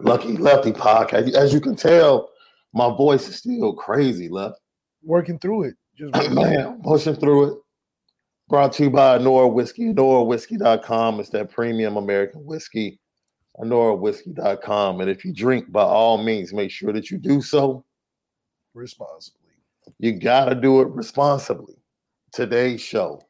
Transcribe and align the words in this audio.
Lucky 0.00 0.36
Lefty 0.36 0.72
podcast. 0.72 1.32
As 1.34 1.52
you 1.52 1.60
can 1.60 1.76
tell, 1.76 2.30
my 2.74 2.88
voice 2.88 3.28
is 3.28 3.36
still 3.36 3.72
crazy, 3.74 4.28
left. 4.28 4.60
Working 5.02 5.38
through 5.38 5.64
it. 5.64 5.74
Just 5.96 6.30
man, 6.30 6.80
pushing 6.82 7.14
through 7.14 7.52
it. 7.52 7.58
Brought 8.48 8.72
to 8.74 8.84
you 8.84 8.90
by 8.90 9.18
Anora 9.18 9.52
Whiskey, 9.52 9.92
AnoraWhiskey.com. 9.94 11.20
It's 11.20 11.30
that 11.30 11.50
premium 11.50 11.96
American 11.96 12.44
whiskey, 12.44 13.00
AnoraWhiskey.com. 13.58 15.00
And 15.00 15.10
if 15.10 15.24
you 15.24 15.32
drink, 15.32 15.72
by 15.72 15.82
all 15.82 16.22
means, 16.22 16.52
make 16.52 16.70
sure 16.70 16.92
that 16.92 17.10
you 17.10 17.18
do 17.18 17.40
so 17.40 17.84
responsibly. 18.74 19.40
You 19.98 20.12
got 20.12 20.46
to 20.46 20.54
do 20.54 20.80
it 20.80 20.88
responsibly. 20.88 21.74
Today's 22.32 22.80
show, 22.80 23.22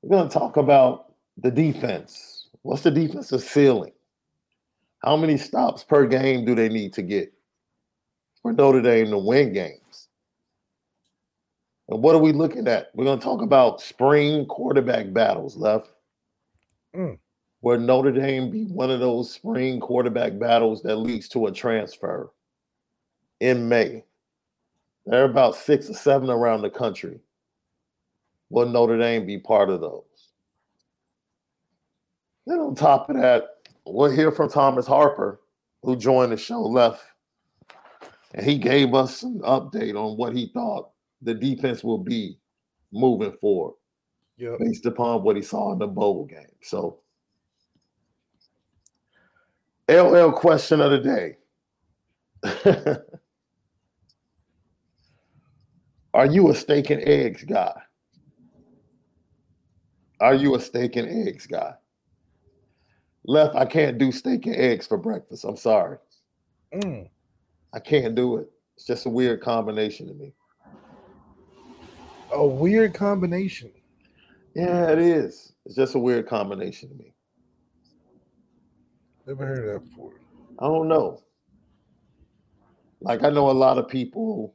we're 0.00 0.16
going 0.16 0.28
to 0.28 0.32
talk 0.32 0.56
about 0.56 1.12
the 1.36 1.50
defense. 1.50 2.48
What's 2.62 2.82
the 2.82 2.90
defensive 2.90 3.42
ceiling? 3.42 3.92
How 5.04 5.16
many 5.16 5.36
stops 5.36 5.82
per 5.82 6.06
game 6.06 6.44
do 6.44 6.54
they 6.54 6.68
need 6.68 6.92
to 6.94 7.02
get 7.02 7.32
for 8.40 8.52
Notre 8.52 8.80
Dame 8.80 9.10
to 9.10 9.18
win 9.18 9.52
games? 9.52 10.08
And 11.88 12.02
what 12.02 12.14
are 12.14 12.20
we 12.20 12.32
looking 12.32 12.68
at? 12.68 12.90
We're 12.94 13.04
going 13.04 13.18
to 13.18 13.24
talk 13.24 13.42
about 13.42 13.80
spring 13.80 14.46
quarterback 14.46 15.12
battles 15.12 15.56
left. 15.56 15.90
Mm. 16.94 17.18
Where 17.60 17.78
Notre 17.78 18.12
Dame 18.12 18.50
be 18.50 18.64
one 18.64 18.90
of 18.90 19.00
those 19.00 19.32
spring 19.32 19.80
quarterback 19.80 20.38
battles 20.38 20.82
that 20.82 20.96
leads 20.96 21.28
to 21.30 21.46
a 21.46 21.52
transfer 21.52 22.30
in 23.40 23.68
May. 23.68 24.04
There 25.06 25.22
are 25.22 25.30
about 25.30 25.56
six 25.56 25.90
or 25.90 25.94
seven 25.94 26.30
around 26.30 26.62
the 26.62 26.70
country. 26.70 27.18
Will 28.50 28.68
Notre 28.68 28.98
Dame 28.98 29.26
be 29.26 29.38
part 29.38 29.68
of 29.68 29.80
those? 29.80 30.04
Then 32.46 32.58
on 32.58 32.74
top 32.74 33.10
of 33.10 33.16
that, 33.16 33.61
we'll 33.86 34.10
hear 34.10 34.30
from 34.30 34.48
Thomas 34.48 34.86
Harper, 34.86 35.40
who 35.82 35.96
joined 35.96 36.32
the 36.32 36.36
show 36.36 36.62
left, 36.62 37.02
and 38.34 38.44
he 38.46 38.58
gave 38.58 38.94
us 38.94 39.22
an 39.22 39.40
update 39.40 39.94
on 39.94 40.16
what 40.16 40.34
he 40.34 40.50
thought 40.52 40.90
the 41.22 41.34
defense 41.34 41.84
will 41.84 41.98
be 41.98 42.38
moving 42.92 43.32
forward, 43.32 43.74
yep. 44.36 44.58
based 44.58 44.86
upon 44.86 45.22
what 45.22 45.36
he 45.36 45.42
saw 45.42 45.72
in 45.72 45.78
the 45.78 45.86
bowl 45.86 46.24
game. 46.24 46.46
So, 46.62 47.00
LL 49.88 50.30
question 50.30 50.80
of 50.80 50.90
the 50.90 50.98
day. 50.98 51.36
Are 56.14 56.26
you 56.26 56.50
a 56.50 56.54
steak 56.54 56.90
and 56.90 57.02
eggs 57.02 57.44
guy? 57.44 57.72
Are 60.20 60.34
you 60.34 60.54
a 60.54 60.60
steak 60.60 60.96
and 60.96 61.28
eggs 61.28 61.46
guy? 61.46 61.74
Left, 63.24 63.54
I 63.54 63.64
can't 63.64 63.98
do 63.98 64.10
steak 64.10 64.46
and 64.46 64.56
eggs 64.56 64.86
for 64.86 64.96
breakfast. 64.96 65.44
I'm 65.44 65.56
sorry. 65.56 65.98
Mm. 66.74 67.08
I 67.72 67.78
can't 67.78 68.14
do 68.14 68.38
it. 68.38 68.50
It's 68.76 68.86
just 68.86 69.06
a 69.06 69.10
weird 69.10 69.40
combination 69.40 70.08
to 70.08 70.14
me. 70.14 70.34
A 72.32 72.46
weird 72.46 72.94
combination. 72.94 73.70
Yeah, 74.54 74.90
it 74.90 74.98
is. 74.98 75.52
It's 75.64 75.76
just 75.76 75.94
a 75.94 75.98
weird 75.98 76.26
combination 76.26 76.88
to 76.88 76.94
me. 76.96 77.14
Never 79.26 79.46
heard 79.46 79.74
that 79.74 79.88
before. 79.88 80.12
I 80.58 80.64
don't 80.64 80.88
know. 80.88 81.22
Like 83.00 83.22
I 83.22 83.30
know 83.30 83.50
a 83.50 83.52
lot 83.52 83.78
of 83.78 83.88
people 83.88 84.54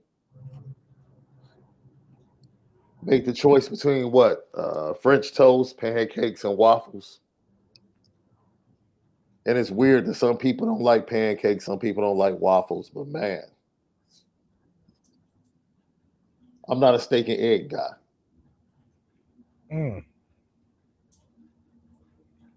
make 3.03 3.25
the 3.25 3.33
choice 3.33 3.69
between 3.69 4.11
what 4.11 4.49
uh, 4.53 4.93
French 4.93 5.33
toast, 5.33 5.77
pancakes, 5.77 6.43
and 6.43 6.57
waffles. 6.57 7.21
And 9.47 9.57
it's 9.57 9.71
weird 9.71 10.05
that 10.05 10.15
some 10.15 10.37
people 10.37 10.67
don't 10.67 10.81
like 10.81 11.07
pancakes, 11.07 11.65
some 11.65 11.79
people 11.79 12.03
don't 12.03 12.17
like 12.17 12.37
waffles, 12.37 12.89
but 12.89 13.07
man, 13.07 13.43
I'm 16.67 16.81
not 16.81 16.95
a 16.95 16.99
steak 16.99 17.29
and 17.29 17.39
egg 17.39 17.69
guy. 17.69 17.89
Mm. 19.73 20.03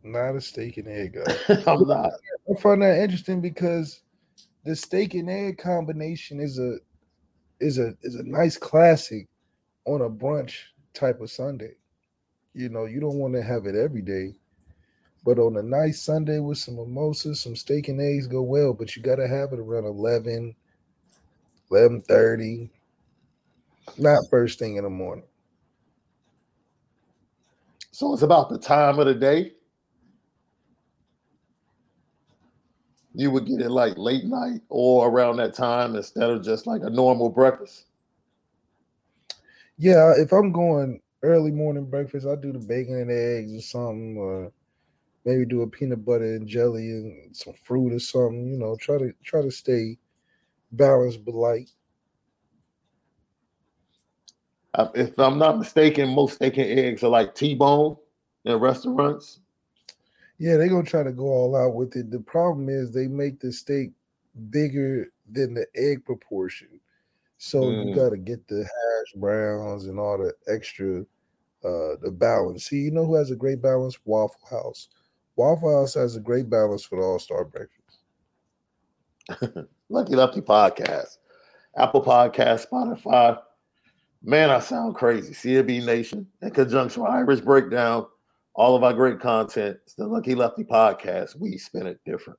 Not 0.03 0.35
a 0.35 0.41
steak 0.41 0.79
and 0.79 0.89
egg 0.89 1.15
guy. 1.15 1.63
I'm 1.67 1.87
not. 1.87 2.11
I 2.51 2.61
find 2.61 2.83
that 2.83 2.99
interesting 2.99 3.41
because 3.41 4.01
the 4.65 4.75
steak 4.75 5.15
and 5.15 5.31
egg 5.31 5.59
combination 5.59 6.41
is 6.41 6.59
a 6.59 6.79
is 7.61 7.79
a 7.79 7.95
is 8.03 8.17
a 8.17 8.25
nice 8.25 8.57
classic 8.57 9.29
on 9.85 10.01
a 10.01 10.11
brunch 10.11 10.57
type 10.93 11.21
of 11.21 11.31
Sunday. 11.31 11.75
You 12.53 12.69
know, 12.69 12.87
you 12.87 12.99
don't 12.99 13.19
want 13.19 13.35
to 13.35 13.43
have 13.43 13.67
it 13.67 13.77
every 13.77 14.03
day, 14.03 14.35
but 15.25 15.39
on 15.39 15.57
a 15.57 15.63
nice 15.63 16.03
Sunday 16.03 16.39
with 16.39 16.59
some 16.59 16.77
mimosas, 16.77 17.41
some 17.41 17.55
steak 17.55 17.89
and 17.89 18.01
eggs 18.01 18.27
go 18.27 18.43
well, 18.43 18.73
but 18.73 18.97
you 18.97 19.03
got 19.03 19.17
to 19.17 19.29
have 19.29 19.53
it 19.53 19.59
around 19.59 19.85
11, 19.85 20.55
11.30, 21.71 22.71
not 23.99 24.19
first 24.31 24.59
thing 24.59 24.77
in 24.77 24.85
the 24.85 24.91
morning. 24.91 25.25
So 27.91 28.13
it's 28.15 28.23
about 28.23 28.49
the 28.49 28.59
time 28.59 28.99
of 28.99 29.07
the 29.07 29.15
day. 29.15 29.53
You 33.15 33.31
would 33.33 33.47
get 33.47 33.61
it 33.61 33.71
like 33.71 33.99
late 33.99 34.25
night 34.25 34.61
or 34.69 35.09
around 35.09 35.37
that 35.37 35.53
time 35.53 35.97
instead 35.97 36.31
of 36.31 36.45
just 36.45 36.67
like 36.67 36.83
a 36.83 36.91
normal 36.91 37.29
breakfast. 37.29 37.87
Yeah, 39.77 40.13
if 40.17 40.33
I'm 40.33 40.53
going 40.53 41.01
early 41.23 41.51
morning 41.51 41.87
breakfast, 41.87 42.27
I 42.27 42.37
do 42.37 42.53
the 42.53 42.59
bacon 42.59 43.01
and 43.01 43.11
eggs 43.11 43.55
or 43.55 43.61
something, 43.61 44.17
or 44.17 44.53
maybe 45.25 45.45
do 45.45 45.63
a 45.63 45.67
peanut 45.67 46.05
butter 46.05 46.25
and 46.25 46.49
jelly 46.49 46.91
and 46.91 47.35
some 47.37 47.55
fruit 47.65 47.93
or 47.93 47.99
something. 47.99 48.51
You 48.51 48.59
know, 48.59 48.77
try 48.77 48.99
to 48.99 49.13
try 49.23 49.43
to 49.43 49.51
stay 49.51 49.99
balanced 50.73 51.25
but 51.25 51.35
light. 51.35 51.71
If 54.95 55.19
I'm 55.19 55.39
not 55.39 55.59
mistaken, 55.59 56.15
most 56.15 56.35
steak 56.35 56.57
and 56.57 56.79
eggs 56.79 57.03
are 57.03 57.11
like 57.11 57.35
T-bone 57.35 57.97
in 58.45 58.57
restaurants. 58.57 59.41
Yeah, 60.39 60.57
they're 60.57 60.69
gonna 60.69 60.85
try 60.85 61.03
to 61.03 61.13
go 61.13 61.25
all 61.25 61.57
out 61.57 61.75
with 61.75 61.97
it. 61.97 62.11
The 62.11 62.21
problem 62.21 62.69
is 62.69 62.91
they 62.91 63.09
make 63.09 63.41
the 63.41 63.53
steak 63.53 63.91
bigger 64.51 65.13
than 65.31 65.55
the 65.55 65.67
egg 65.75 66.05
proportion. 66.05 66.81
So 67.39 67.63
mm. 67.63 67.89
you 67.89 67.95
got 67.95 68.11
to 68.11 68.17
get 68.17 68.47
the 68.49 68.59
hash 68.59 69.21
browns 69.21 69.87
and 69.87 69.99
all 69.99 70.19
the 70.19 70.35
extra, 70.47 71.01
uh, 71.65 71.97
the 72.03 72.11
balance. 72.13 72.67
See, 72.67 72.77
you 72.77 72.91
know 72.91 73.07
who 73.07 73.15
has 73.15 73.31
a 73.31 73.37
great 73.37 73.63
balance? 73.63 73.99
Waffle 74.05 74.41
House. 74.49 74.89
Waffle 75.41 75.81
House 75.81 75.95
has 75.95 76.17
a 76.17 76.21
great 76.21 76.51
balance 76.51 76.85
for 76.85 76.97
the 76.97 77.03
All 77.03 77.19
Star 77.19 77.45
breakfast. 77.47 78.01
Lucky 79.89 80.15
Lefty 80.15 80.43
podcast, 80.43 81.17
Apple 81.77 82.05
Podcast, 82.05 82.67
Spotify, 82.69 83.41
Man, 84.23 84.51
I 84.51 84.61
sound 84.61 84.97
crazy. 84.97 85.33
CB 85.33 85.87
Nation, 85.87 86.27
in 86.43 86.51
conjunction 86.51 87.03
with 87.03 87.11
Irish 87.11 87.41
Breakdown, 87.41 88.07
all 88.55 88.77
of 88.77 88.85
our 88.85 88.93
great 88.93 89.19
content. 89.19 89.79
It's 89.85 89.95
the 89.95 90.07
Lucky 90.07 90.35
Lefty 90.35 90.63
podcast. 90.63 91.37
We 91.41 91.57
spin 91.57 91.87
it 91.87 92.01
different. 92.05 92.39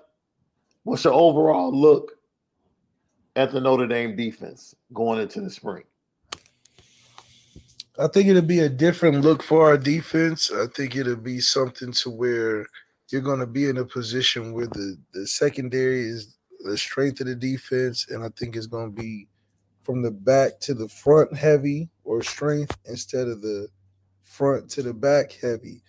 what's 0.83 1.03
your 1.03 1.13
overall 1.13 1.71
look 1.71 2.13
at 3.35 3.51
the 3.51 3.61
Notre 3.61 3.87
Dame 3.87 4.15
defense 4.15 4.75
going 4.93 5.19
into 5.19 5.41
the 5.41 5.49
spring? 5.49 5.83
I 7.99 8.07
think 8.07 8.27
it'll 8.27 8.41
be 8.41 8.59
a 8.59 8.69
different 8.69 9.21
look 9.21 9.43
for 9.43 9.67
our 9.67 9.77
defense. 9.77 10.51
I 10.51 10.65
think 10.67 10.95
it'll 10.95 11.15
be 11.15 11.39
something 11.39 11.91
to 11.93 12.09
where 12.09 12.65
you're 13.09 13.21
going 13.21 13.39
to 13.39 13.47
be 13.47 13.67
in 13.67 13.77
a 13.77 13.85
position 13.85 14.53
where 14.53 14.67
the, 14.67 14.97
the 15.13 15.27
secondary 15.27 16.01
is 16.01 16.37
the 16.63 16.77
strength 16.77 17.19
of 17.19 17.27
the 17.27 17.35
defense, 17.35 18.07
and 18.09 18.23
I 18.23 18.29
think 18.29 18.55
it's 18.55 18.67
going 18.67 18.95
to 18.95 19.01
be 19.01 19.27
from 19.83 20.01
the 20.01 20.11
back 20.11 20.59
to 20.61 20.73
the 20.73 20.87
front 20.87 21.35
heavy 21.35 21.89
or 22.03 22.21
strength 22.21 22.77
instead 22.85 23.27
of 23.27 23.41
the 23.41 23.67
front 24.21 24.69
to 24.71 24.83
the 24.83 24.93
back 24.93 25.33
heavy. 25.33 25.83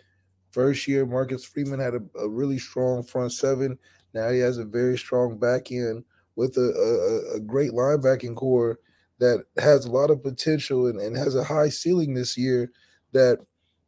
First 0.51 0.89
year, 0.89 1.07
Marcus 1.07 1.45
Freeman 1.45 1.81
had 1.81 1.95
a, 1.95 2.03
a 2.19 2.29
really 2.29 2.59
strong 2.59 3.03
front 3.03 3.33
seven. 3.33 3.79
Now 4.15 4.31
he 4.31 4.39
has 4.41 4.59
a 4.59 4.65
very 4.65 4.99
strong 4.99 5.39
back 5.39 5.71
end 5.73 6.05
with 6.37 6.57
a, 6.57 7.33
a, 7.33 7.37
a 7.37 7.41
great 7.41 7.73
linebacking 7.73 8.37
corps 8.37 8.79
that 9.19 9.45
has 9.59 9.85
a 9.85 9.91
lot 9.91 10.11
of 10.11 10.23
potential 10.23 10.87
and, 10.87 11.01
and 11.01 11.17
has 11.17 11.35
a 11.35 11.45
high 11.45 11.69
ceiling 11.69 12.15
this 12.15 12.37
year 12.37 12.73
that 13.13 13.39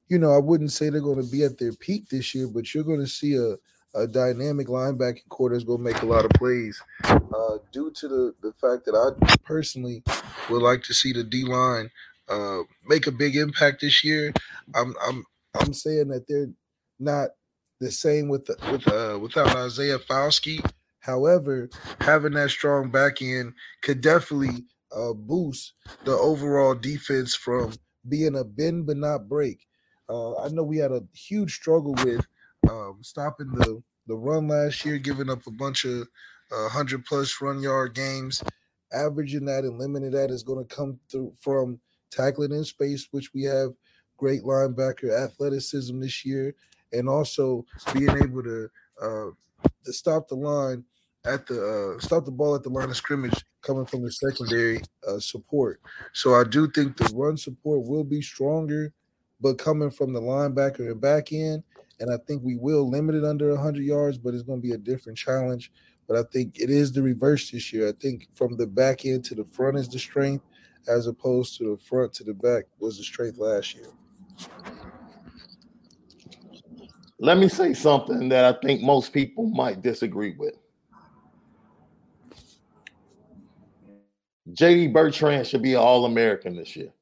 you 0.09 0.19
know, 0.19 0.33
I 0.33 0.39
wouldn't 0.39 0.73
say 0.73 0.91
they're 0.91 1.01
going 1.01 1.23
to 1.23 1.31
be 1.31 1.45
at 1.45 1.59
their 1.59 1.73
peak 1.73 2.09
this 2.09 2.35
year, 2.35 2.47
but 2.49 2.75
you're 2.75 2.85
going 2.85 3.01
to 3.01 3.07
see 3.07 3.37
a, 3.37 3.57
a 3.99 4.07
dynamic 4.07 4.69
linebacking 4.69 5.29
corps 5.29 5.51
that's 5.51 5.65
going 5.65 5.79
to 5.79 5.85
make 5.85 6.03
a 6.03 6.07
lot 6.07 6.25
of 6.25 6.31
plays. 6.33 6.81
Uh, 7.05 7.59
due 7.73 7.91
to 7.93 8.09
the, 8.09 8.35
the 8.43 8.53
fact 8.53 8.85
that 8.85 8.95
I 8.95 9.37
personally 9.45 10.03
would 10.51 10.63
like 10.63 10.83
to 10.85 10.95
see 10.95 11.13
the 11.13 11.25
D 11.25 11.45
line 11.45 11.91
uh, 12.29 12.61
make 12.87 13.07
a 13.07 13.13
big 13.13 13.37
impact 13.37 13.81
this 13.81 14.05
year, 14.05 14.33
I'm 14.75 14.95
I'm 15.07 15.25
I'm 15.55 15.73
saying 15.73 16.09
that 16.09 16.27
they're 16.29 16.51
not 16.99 17.31
the 17.85 17.93
same 17.93 18.29
with 18.29 18.49
with 18.71 18.89
uh, 18.89 19.19
without 19.21 19.55
Isaiah 19.57 19.99
Foskey. 19.99 20.65
However, 21.01 21.69
having 22.01 22.33
that 22.33 22.51
strong 22.51 22.91
back 22.91 23.21
end 23.21 23.53
could 23.83 24.01
definitely 24.01 24.65
uh, 24.95 25.13
boost 25.13 25.75
the 26.05 26.13
overall 26.13 26.75
defense 26.75 27.35
from 27.35 27.75
being 28.09 28.37
a 28.37 28.45
bend 28.45 28.87
but 28.87 28.97
not 28.97 29.29
break. 29.29 29.67
Uh, 30.09 30.37
I 30.39 30.49
know 30.49 30.63
we 30.63 30.79
had 30.79 30.93
a 30.93 31.03
huge 31.15 31.55
struggle 31.55 31.95
with 32.05 32.27
um, 32.71 32.99
stopping 33.03 33.53
the 33.53 33.83
the 34.07 34.17
run 34.17 34.49
last 34.49 34.85
year, 34.85 34.99
giving 34.99 35.31
up 35.31 35.47
a 35.47 35.51
bunch 35.51 35.85
of 35.85 36.09
uh, 36.53 36.69
hundred 36.69 37.05
plus 37.05 37.41
run 37.41 37.61
yard 37.61 37.95
games. 37.95 38.43
Averaging 38.93 39.47
that 39.47 39.65
and 39.65 39.79
limiting 39.79 40.13
that 40.13 40.31
is 40.31 40.43
going 40.43 40.65
to 40.65 40.75
come 40.75 41.01
through 41.11 41.35
from 41.41 41.81
tackling 42.11 42.53
in 42.53 42.65
space, 42.65 43.09
which 43.11 43.35
we 43.35 43.43
have 43.45 43.71
great 44.17 44.43
linebacker 44.43 45.11
athleticism 45.11 46.01
this 46.01 46.25
year, 46.25 46.55
and 46.95 47.09
also 47.09 47.65
being 47.93 48.11
able 48.11 48.43
to 48.43 48.69
uh, 49.03 49.27
to 49.85 49.93
stop 49.93 50.29
the 50.29 50.35
line 50.35 50.85
at 51.27 51.47
the 51.47 51.97
uh, 51.97 52.01
stop 52.01 52.25
the 52.25 52.31
ball 52.31 52.55
at 52.55 52.63
the 52.63 52.69
line 52.69 52.91
of 52.91 52.97
scrimmage 52.97 53.45
coming 53.63 53.87
from 53.87 54.03
the 54.03 54.13
secondary 54.13 54.81
uh, 55.09 55.19
support. 55.19 55.81
So 56.13 56.35
I 56.35 56.45
do 56.45 56.71
think 56.71 56.97
the 56.97 57.13
run 57.15 57.37
support 57.37 57.87
will 57.87 58.05
be 58.05 58.23
stronger 58.23 58.93
but 59.45 59.59
coming 59.59 59.91
from 59.91 60.13
the 60.13 60.21
linebacker 60.21 60.91
and 60.91 61.01
back 61.01 61.31
end, 61.31 61.63
and 62.01 62.11
I 62.11 62.17
think 62.27 62.43
we 62.43 62.57
will 62.57 62.89
limit 62.89 63.15
it 63.15 63.25
under 63.25 63.51
100 63.51 63.85
yards, 63.85 64.17
but 64.17 64.33
it's 64.33 64.43
going 64.43 64.61
to 64.61 64.67
be 64.67 64.73
a 64.73 64.79
different 64.79 65.19
challenge. 65.19 65.71
But 66.09 66.17
I 66.17 66.23
think 66.33 66.59
it 66.59 66.71
is 66.71 66.93
the 66.93 67.03
reverse 67.03 67.51
this 67.51 67.71
year. 67.73 67.89
I 67.89 67.93
think 67.93 68.29
from 68.35 68.57
the 68.57 68.67
back 68.67 69.05
end 69.05 69.23
to 69.27 69.35
the 69.35 69.45
front 69.53 69.77
is 69.77 69.89
the 69.89 69.99
strength, 69.99 70.45
as 70.89 71.07
opposed 71.07 71.59
to 71.59 71.77
the 71.77 71.83
front 71.83 72.15
to 72.15 72.25
the 72.25 72.35
back 72.35 72.65
was 72.79 72.97
the 72.97 73.05
strength 73.05 73.39
last 73.39 73.75
year. 73.75 73.89
Let 77.19 77.39
me 77.39 77.49
say 77.49 77.75
something 77.75 78.29
that 78.31 78.45
I 78.45 78.59
think 78.61 78.83
most 78.83 79.13
people 79.13 79.49
might 79.51 79.83
disagree 79.83 80.35
with. 80.37 80.55
JD 84.53 84.93
Bertrand 84.93 85.47
should 85.47 85.63
be 85.63 85.75
an 85.75 85.81
All 85.81 86.05
American 86.05 86.57
this 86.57 86.77
year. 86.77 86.93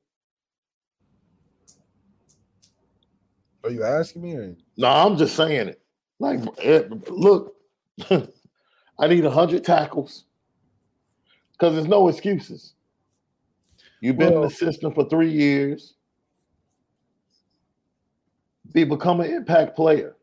Are 3.65 3.71
you 3.71 3.85
asking 3.85 4.23
me? 4.23 4.35
Or? 4.35 4.57
No, 4.77 4.89
I'm 4.89 5.17
just 5.17 5.37
saying 5.37 5.69
it. 5.69 5.81
Like, 6.19 6.41
it, 6.59 7.11
look, 7.11 7.57
I 8.11 9.07
need 9.09 9.25
100 9.25 9.65
tackles 9.65 10.25
because 11.53 11.75
there's 11.75 11.89
no 11.89 12.09
excuses. 12.09 12.75
You've 14.01 14.19
been 14.19 14.35
well, 14.35 14.43
in 14.43 14.49
the 14.49 14.55
system 14.55 14.93
for 14.93 15.09
three 15.09 15.31
years. 15.31 15.95
Be 18.73 18.85
become 18.85 19.21
an 19.21 19.31
impact 19.31 19.77
player. 19.77 20.17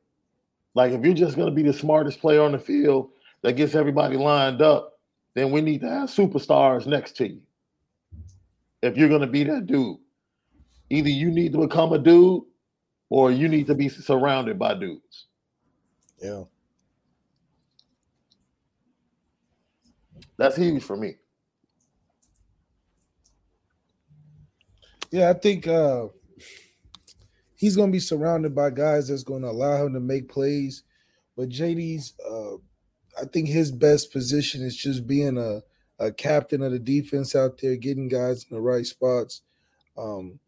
Like 0.75 0.91
if 0.91 1.03
you're 1.03 1.13
just 1.13 1.35
going 1.35 1.49
to 1.49 1.55
be 1.55 1.63
the 1.63 1.73
smartest 1.73 2.19
player 2.19 2.41
on 2.41 2.51
the 2.51 2.59
field 2.59 3.11
that 3.41 3.53
gets 3.53 3.75
everybody 3.75 4.17
lined 4.17 4.61
up, 4.61 4.99
then 5.33 5.51
we 5.51 5.61
need 5.61 5.81
to 5.81 5.89
have 5.89 6.09
superstars 6.09 6.85
next 6.85 7.13
to 7.17 7.27
you. 7.27 7.41
If 8.81 8.97
you're 8.97 9.09
going 9.09 9.21
to 9.21 9.27
be 9.27 9.43
that 9.43 9.67
dude, 9.67 9.97
either 10.89 11.09
you 11.09 11.31
need 11.31 11.51
to 11.53 11.59
become 11.59 11.93
a 11.93 11.99
dude 11.99 12.43
or 13.09 13.31
you 13.31 13.47
need 13.47 13.67
to 13.67 13.75
be 13.75 13.89
surrounded 13.89 14.57
by 14.57 14.73
dudes. 14.75 15.25
Yeah. 16.21 16.43
That's 20.37 20.55
huge 20.55 20.83
for 20.83 20.95
me. 20.95 21.15
Yeah, 25.11 25.29
I 25.31 25.33
think 25.33 25.67
uh 25.67 26.07
he's 27.59 27.75
going 27.75 27.89
to 27.89 27.95
be 27.95 27.99
surrounded 27.99 28.55
by 28.55 28.69
guys 28.69 29.09
that's 29.09 29.23
going 29.23 29.41
to 29.41 29.49
allow 29.49 29.85
him 29.85 29.93
to 29.93 29.99
make 29.99 30.29
plays. 30.29 30.83
But 31.35 31.49
JD's, 31.49 32.13
uh, 32.27 32.55
I 33.21 33.25
think 33.33 33.49
his 33.49 33.69
best 33.69 34.13
position 34.13 34.63
is 34.63 34.77
just 34.77 35.05
being 35.05 35.37
a, 35.37 35.61
a 35.99 36.11
captain 36.11 36.63
of 36.63 36.71
the 36.71 36.79
defense 36.79 37.35
out 37.35 37.59
there, 37.61 37.75
getting 37.75 38.07
guys 38.07 38.45
in 38.49 38.55
the 38.55 38.61
right 38.61 38.85
spots, 38.85 39.41
um, 39.97 40.39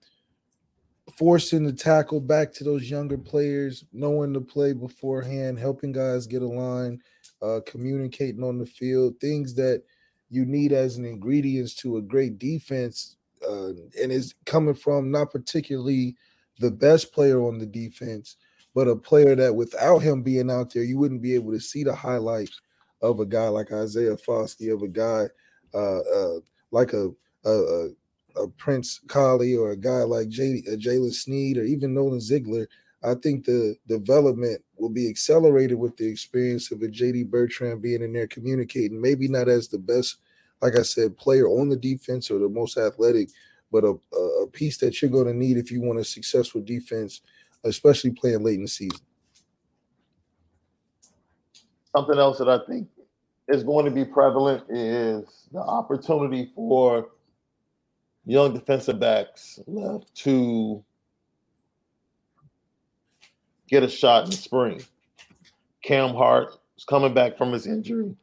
forcing 1.18 1.65
the 1.65 1.74
tackle 1.74 2.22
back 2.22 2.53
to 2.53 2.63
those 2.63 2.89
younger 2.89 3.18
players, 3.18 3.84
knowing 3.91 4.32
the 4.32 4.39
play 4.39 4.72
beforehand, 4.72 5.60
helping 5.60 5.91
guys 5.91 6.27
get 6.27 6.41
aligned, 6.41 7.01
uh, 7.41 7.60
communicating 7.65 8.44
on 8.44 8.58
the 8.58 8.65
field, 8.65 9.20
things 9.20 9.53
that 9.56 9.84
you 10.30 10.46
need 10.46 10.72
as 10.72 10.96
an 10.96 11.03
ingredients 11.03 11.75
to 11.75 11.98
a 11.98 12.01
great 12.01 12.39
defense. 12.39 13.18
Uh, 13.46 13.74
and 14.00 14.12
is 14.12 14.36
coming 14.46 14.75
from 14.75 15.12
not 15.12 15.30
particularly– 15.30 16.15
the 16.62 16.72
best 16.72 17.12
player 17.12 17.41
on 17.46 17.58
the 17.58 17.65
defense, 17.65 18.38
but 18.74 18.88
a 18.88 18.96
player 18.96 19.36
that 19.36 19.53
without 19.53 20.00
him 20.00 20.22
being 20.22 20.50
out 20.50 20.74
there, 20.74 20.84
you 20.84 20.98
wouldn't 20.98 21.22
be 21.22 21.36
able 21.36 21.51
to 21.51 21.60
see 21.60 21.84
the 21.84 21.94
highlight 21.94 22.51
of 23.01 23.20
a 23.20 23.25
guy 23.25 23.48
like 23.48 23.72
Isaiah 23.72 24.15
Foskey, 24.15 24.74
of 24.74 24.84
a 24.84 24.88
guy 24.88 25.25
uh, 25.74 26.00
uh, 26.00 26.39
like 26.72 26.94
a, 26.94 27.10
a, 27.46 27.88
a 28.38 28.48
Prince 28.58 29.01
Kollie 29.08 29.56
or 29.56 29.72
a 29.72 29.77
guy 29.77 30.03
like 30.03 30.30
Jay, 30.30 30.63
uh, 30.68 30.75
Jaylen 30.75 31.13
Sneed 31.13 31.58
or 31.58 31.63
even 31.63 31.94
Nolan 31.94 32.22
Ziegler. 32.22 32.68
I 33.03 33.15
think 33.15 33.46
the 33.46 33.75
development 33.88 34.63
will 34.77 34.89
be 34.89 35.10
accelerated 35.10 35.77
with 35.77 35.98
the 35.98 36.08
experience 36.08 36.72
of 36.72 36.84
a 36.84 36.88
JD 36.88 37.30
Bertrand 37.30 37.82
being 37.82 38.03
in 38.03 38.13
there 38.13 38.27
communicating, 38.27 39.01
maybe 39.01 39.27
not 39.27 39.50
as 39.50 39.68
the 39.68 39.80
best, 39.80 40.18
like 40.62 40.77
I 40.77 40.84
said, 40.84 41.18
player 41.18 41.48
on 41.48 41.70
the 41.70 41.75
defense 41.75 42.30
or 42.30 42.38
the 42.38 42.48
most 42.48 42.77
athletic, 42.77 43.30
but 43.72 43.84
a, 43.84 43.96
a 44.44 44.48
piece 44.48 44.78
that 44.78 45.01
you're 45.01 45.12
going 45.12 45.28
to 45.28 45.34
need 45.34 45.58
if 45.58 45.72
you 45.72 45.82
want 45.82 46.00
a 46.00 46.04
successful 46.04 46.62
defense, 46.62 47.22
especially 47.63 48.12
playing 48.12 48.44
late 48.44 48.56
in 48.56 48.63
the 48.63 48.68
season. 48.68 49.00
Something 51.96 52.20
else 52.20 52.38
that 52.38 52.50
I 52.50 52.60
think 52.70 52.88
is 53.48 53.63
going 53.63 53.86
to 53.86 53.92
be 53.92 54.06
prevalent 54.06 54.63
is 54.70 55.48
the 55.51 55.60
opportunity 55.60 56.51
for 56.56 57.10
young 58.25 58.54
defensive 58.54 59.00
backs 59.00 59.60
left 59.68 60.13
to 60.16 60.84
get 63.68 63.84
a 63.84 63.90
shot 63.90 64.25
in 64.25 64.30
the 64.30 64.36
spring. 64.36 64.82
Cam 65.84 66.13
Hart 66.13 66.58
is 66.78 66.86
coming 66.86 67.13
back 67.13 67.38
from 67.38 67.51
his 67.51 67.68
injury. 67.68 68.16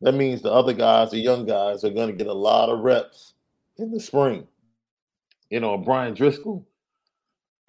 That 0.00 0.14
means 0.14 0.42
the 0.42 0.50
other 0.50 0.72
guys, 0.72 1.10
the 1.10 1.18
young 1.18 1.46
guys, 1.46 1.84
are 1.84 1.90
going 1.90 2.08
to 2.08 2.16
get 2.16 2.26
a 2.26 2.32
lot 2.32 2.68
of 2.68 2.80
reps 2.80 3.34
in 3.78 3.92
the 3.92 4.00
spring 4.00 4.46
you 5.52 5.60
know, 5.60 5.76
Bryan 5.76 6.14
Driskell 6.14 6.64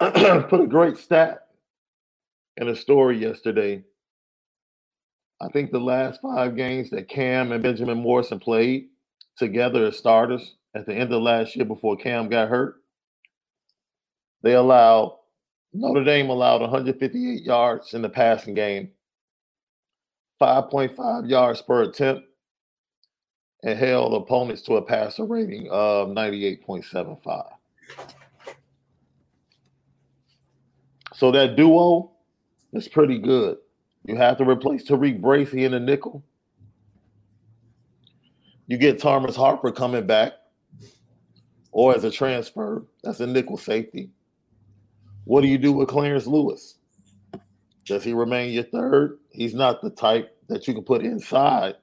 put 0.00 0.60
a 0.60 0.66
great 0.66 0.96
stat 0.96 1.48
in 2.56 2.68
a 2.68 2.74
story 2.74 3.18
yesterday. 3.18 3.84
I 5.38 5.48
think 5.48 5.70
the 5.70 5.80
last 5.80 6.22
five 6.22 6.56
games 6.56 6.88
that 6.90 7.10
Cam 7.10 7.52
and 7.52 7.62
Benjamin 7.62 7.98
Morrison 7.98 8.40
played 8.40 8.86
together 9.36 9.84
as 9.84 9.98
starters 9.98 10.54
at 10.74 10.86
the 10.86 10.94
end 10.94 11.12
of 11.12 11.20
last 11.20 11.56
year 11.56 11.66
before 11.66 11.98
Cam 11.98 12.30
got 12.30 12.48
hurt, 12.48 12.76
they 14.42 14.54
allowed 14.54 15.18
Notre 15.74 16.04
Dame 16.04 16.30
allowed 16.30 16.62
158 16.62 17.42
yards 17.42 17.92
in 17.92 18.00
the 18.00 18.08
passing 18.08 18.54
game, 18.54 18.92
5.5 20.40 21.28
yards 21.28 21.60
per 21.60 21.82
attempt, 21.82 22.22
and 23.62 23.78
held 23.78 24.14
opponents 24.14 24.62
to 24.62 24.76
a 24.76 24.82
passer 24.82 25.24
rating 25.24 25.68
of 25.70 26.08
98.75. 26.08 27.50
So 31.14 31.30
that 31.30 31.56
duo 31.56 32.10
is 32.72 32.88
pretty 32.88 33.18
good. 33.18 33.56
You 34.04 34.16
have 34.16 34.36
to 34.38 34.44
replace 34.44 34.86
Tariq 34.86 35.20
Bracy 35.20 35.64
in 35.64 35.72
the 35.72 35.80
nickel. 35.80 36.22
You 38.66 38.78
get 38.78 38.98
Thomas 38.98 39.36
Harper 39.36 39.70
coming 39.70 40.06
back, 40.06 40.32
or 41.72 41.94
as 41.94 42.04
a 42.04 42.10
transfer, 42.10 42.84
that's 43.02 43.20
a 43.20 43.26
nickel 43.26 43.56
safety. 43.56 44.10
What 45.24 45.40
do 45.42 45.46
you 45.46 45.58
do 45.58 45.72
with 45.72 45.88
Clarence 45.88 46.26
Lewis? 46.26 46.76
Does 47.86 48.02
he 48.02 48.12
remain 48.12 48.52
your 48.52 48.64
third? 48.64 49.18
He's 49.30 49.54
not 49.54 49.82
the 49.82 49.90
type 49.90 50.36
that 50.48 50.66
you 50.66 50.74
can 50.74 50.84
put 50.84 51.02
inside. 51.02 51.76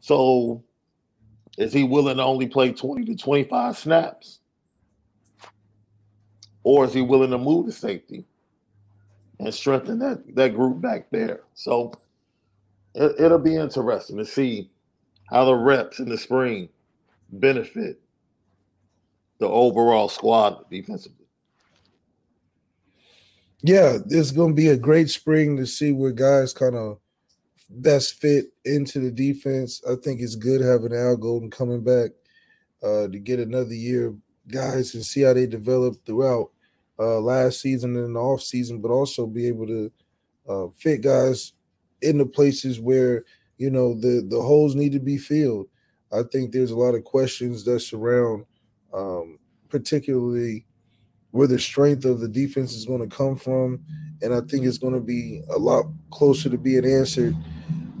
So 0.00 0.64
is 1.60 1.74
he 1.74 1.84
willing 1.84 2.16
to 2.16 2.24
only 2.24 2.48
play 2.48 2.72
20 2.72 3.04
to 3.04 3.14
25 3.14 3.76
snaps? 3.76 4.40
Or 6.62 6.86
is 6.86 6.94
he 6.94 7.02
willing 7.02 7.30
to 7.32 7.38
move 7.38 7.66
to 7.66 7.72
safety 7.72 8.24
and 9.38 9.52
strengthen 9.52 9.98
that, 9.98 10.34
that 10.36 10.54
group 10.54 10.80
back 10.80 11.10
there? 11.10 11.40
So 11.52 11.92
it, 12.94 13.12
it'll 13.20 13.38
be 13.38 13.56
interesting 13.56 14.16
to 14.16 14.24
see 14.24 14.70
how 15.28 15.44
the 15.44 15.54
reps 15.54 15.98
in 15.98 16.08
the 16.08 16.16
spring 16.16 16.70
benefit 17.30 18.00
the 19.38 19.46
overall 19.46 20.08
squad 20.08 20.64
defensively. 20.70 21.26
Yeah, 23.62 23.98
it's 24.08 24.30
going 24.30 24.52
to 24.52 24.54
be 24.54 24.68
a 24.68 24.78
great 24.78 25.10
spring 25.10 25.58
to 25.58 25.66
see 25.66 25.92
where 25.92 26.12
guys 26.12 26.54
kind 26.54 26.74
of 26.74 27.00
best 27.70 28.20
fit 28.20 28.46
into 28.64 28.98
the 28.98 29.10
defense. 29.10 29.82
I 29.88 29.94
think 29.94 30.20
it's 30.20 30.34
good 30.34 30.60
having 30.60 30.94
Al 30.94 31.16
Golden 31.16 31.50
coming 31.50 31.82
back 31.82 32.10
uh, 32.82 33.08
to 33.08 33.18
get 33.18 33.38
another 33.38 33.74
year 33.74 34.14
guys 34.48 34.94
and 34.94 35.04
see 35.04 35.22
how 35.22 35.32
they 35.32 35.46
develop 35.46 35.94
throughout 36.04 36.50
uh, 36.98 37.20
last 37.20 37.60
season 37.60 37.96
and 37.96 38.16
the 38.16 38.20
off 38.20 38.42
season, 38.42 38.80
but 38.80 38.90
also 38.90 39.26
be 39.26 39.46
able 39.46 39.66
to 39.66 39.92
uh, 40.48 40.66
fit 40.76 41.02
guys 41.02 41.52
in 42.02 42.18
the 42.18 42.26
places 42.26 42.80
where 42.80 43.24
you 43.58 43.70
know 43.70 43.94
the 43.94 44.26
the 44.28 44.40
holes 44.40 44.74
need 44.74 44.92
to 44.92 44.98
be 44.98 45.16
filled. 45.16 45.66
I 46.12 46.22
think 46.24 46.50
there's 46.50 46.72
a 46.72 46.76
lot 46.76 46.94
of 46.94 47.04
questions 47.04 47.64
that 47.64 47.80
surround, 47.80 48.44
um, 48.92 49.38
particularly 49.68 50.66
where 51.30 51.46
the 51.46 51.58
strength 51.58 52.04
of 52.04 52.18
the 52.18 52.28
defense 52.28 52.74
is 52.74 52.84
going 52.84 53.08
to 53.08 53.16
come 53.16 53.36
from, 53.36 53.84
and 54.20 54.34
I 54.34 54.40
think 54.40 54.66
it's 54.66 54.78
going 54.78 54.94
to 54.94 55.00
be 55.00 55.42
a 55.54 55.58
lot 55.58 55.84
closer 56.10 56.50
to 56.50 56.58
being 56.58 56.84
answered 56.84 57.36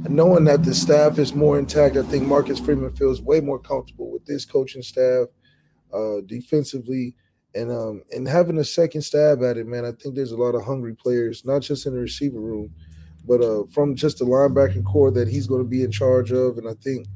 knowing 0.08 0.44
that 0.44 0.62
the 0.64 0.74
staff 0.74 1.18
is 1.18 1.34
more 1.34 1.58
intact, 1.58 1.96
I 1.96 2.02
think 2.02 2.26
Marcus 2.26 2.58
Freeman 2.58 2.94
feels 2.94 3.20
way 3.20 3.40
more 3.40 3.58
comfortable 3.58 4.10
with 4.10 4.24
this 4.26 4.44
coaching 4.44 4.82
staff 4.82 5.28
uh, 5.92 6.20
defensively 6.26 7.14
and 7.54 7.70
um, 7.70 8.02
and 8.12 8.28
having 8.28 8.58
a 8.58 8.64
second 8.64 9.02
stab 9.02 9.42
at 9.42 9.56
it, 9.56 9.66
man. 9.66 9.84
I 9.84 9.92
think 9.92 10.14
there's 10.14 10.32
a 10.32 10.36
lot 10.36 10.54
of 10.54 10.64
hungry 10.64 10.94
players, 10.94 11.44
not 11.44 11.62
just 11.62 11.86
in 11.86 11.94
the 11.94 12.00
receiver 12.00 12.40
room, 12.40 12.72
but 13.26 13.42
uh, 13.42 13.64
from 13.72 13.96
just 13.96 14.18
the 14.18 14.24
linebacker 14.24 14.84
corps 14.84 15.10
that 15.12 15.28
he's 15.28 15.46
going 15.46 15.62
to 15.62 15.68
be 15.68 15.82
in 15.82 15.90
charge 15.90 16.32
of. 16.32 16.58
And 16.58 16.68
I 16.68 16.74
think 16.82 17.06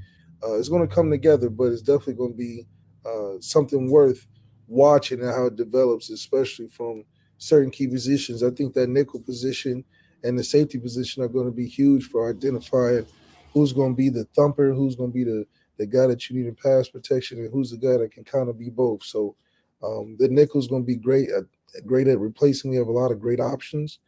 uh, 0.42 0.54
it's 0.58 0.68
going 0.68 0.86
to 0.86 0.92
come 0.94 1.10
together, 1.10 1.50
but 1.50 1.66
it's 1.72 1.82
definitely 1.82 2.14
going 2.14 2.32
to 2.32 2.36
be 2.38 2.66
uh, 3.06 3.40
something 3.40 3.90
worth 3.90 4.26
watching 4.66 5.20
and 5.20 5.30
how 5.30 5.46
it 5.46 5.56
develops, 5.56 6.10
especially 6.10 6.68
from 6.68 7.04
certain 7.38 7.70
key 7.70 7.86
positions. 7.86 8.42
I 8.42 8.50
think 8.50 8.74
that 8.74 8.88
nickel 8.88 9.20
position 9.20 9.84
and 10.25 10.38
the 10.38 10.43
safety 10.43 10.78
position 10.78 11.23
are 11.23 11.28
going 11.28 11.47
to 11.47 11.52
be 11.52 11.66
huge 11.66 12.07
for 12.07 12.28
identifying 12.28 13.07
who's 13.52 13.73
going 13.73 13.93
to 13.93 13.97
be 13.97 14.09
the 14.09 14.25
thumper, 14.35 14.73
who's 14.73 14.97
going 14.97 15.11
to 15.11 15.14
be 15.14 15.25
the 15.25 15.47
the 15.76 15.87
guy 15.87 16.07
that 16.07 16.31
you 16.31 16.37
need 16.37 16.47
in 16.47 16.54
pass 16.54 16.88
protection, 16.88 17.38
and 17.38 17.52
who's 17.52 17.71
the 17.71 17.76
guy 17.76 17.97
that 17.99 18.12
can 18.12 18.25
kind 18.25 18.49
of 18.49 18.59
be 18.59 18.71
both. 18.71 19.02
So 19.02 19.35
um, 19.83 20.16
the 20.19 20.28
nickel's 20.28 20.69
going 20.69 20.83
to 20.83 20.87
be 20.87 20.97
great 20.97 21.28
at 21.31 21.45
great 21.87 22.09
at 22.09 22.19
replacing. 22.19 22.71
We 22.71 22.76
have 22.76 22.88
a 22.88 22.93
lot 22.93 23.12
of 23.12 23.21
great 23.21 23.40
options, 23.40 23.99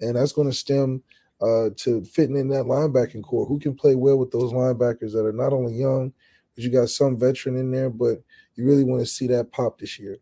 and 0.00 0.16
that's 0.16 0.32
going 0.32 0.48
to 0.48 0.54
stem 0.54 1.02
uh, 1.40 1.70
to 1.76 2.04
fitting 2.04 2.36
in 2.36 2.48
that 2.48 2.64
linebacking 2.64 3.24
corps. 3.24 3.46
Who 3.46 3.58
can 3.58 3.74
play 3.74 3.94
well 3.94 4.18
with 4.18 4.30
those 4.30 4.52
linebackers 4.52 5.12
that 5.12 5.26
are 5.26 5.32
not 5.32 5.52
only 5.52 5.74
young, 5.74 6.12
but 6.54 6.64
you 6.64 6.70
got 6.70 6.88
some 6.88 7.18
veteran 7.18 7.56
in 7.56 7.70
there, 7.70 7.90
but 7.90 8.22
you 8.54 8.64
really 8.64 8.84
want 8.84 9.00
to 9.00 9.06
see 9.06 9.26
that 9.28 9.50
pop 9.50 9.78
this 9.78 9.98
year. 9.98 10.18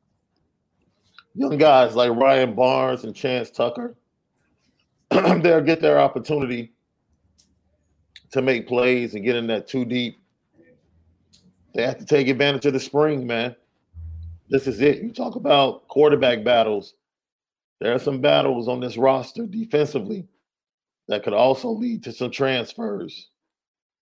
Young 1.34 1.58
guys 1.58 1.96
like 1.96 2.10
Ryan 2.10 2.54
Barnes 2.54 3.04
and 3.04 3.14
Chance 3.14 3.50
Tucker 3.50 3.96
they'll 5.42 5.60
get 5.60 5.80
their 5.80 5.98
opportunity 5.98 6.72
to 8.30 8.42
make 8.42 8.66
plays 8.66 9.14
and 9.14 9.24
get 9.24 9.36
in 9.36 9.46
that 9.48 9.68
two 9.68 9.84
deep. 9.84 10.18
They 11.74 11.82
have 11.82 11.98
to 11.98 12.04
take 12.04 12.28
advantage 12.28 12.66
of 12.66 12.72
the 12.72 12.80
spring, 12.80 13.26
man. 13.26 13.54
This 14.48 14.66
is 14.66 14.80
it. 14.80 15.02
You 15.02 15.12
talk 15.12 15.36
about 15.36 15.88
quarterback 15.88 16.44
battles. 16.44 16.94
There 17.80 17.94
are 17.94 17.98
some 17.98 18.20
battles 18.20 18.68
on 18.68 18.80
this 18.80 18.96
roster 18.96 19.46
defensively 19.46 20.26
that 21.08 21.22
could 21.24 21.32
also 21.32 21.68
lead 21.68 22.04
to 22.04 22.12
some 22.12 22.30
transfers 22.30 23.28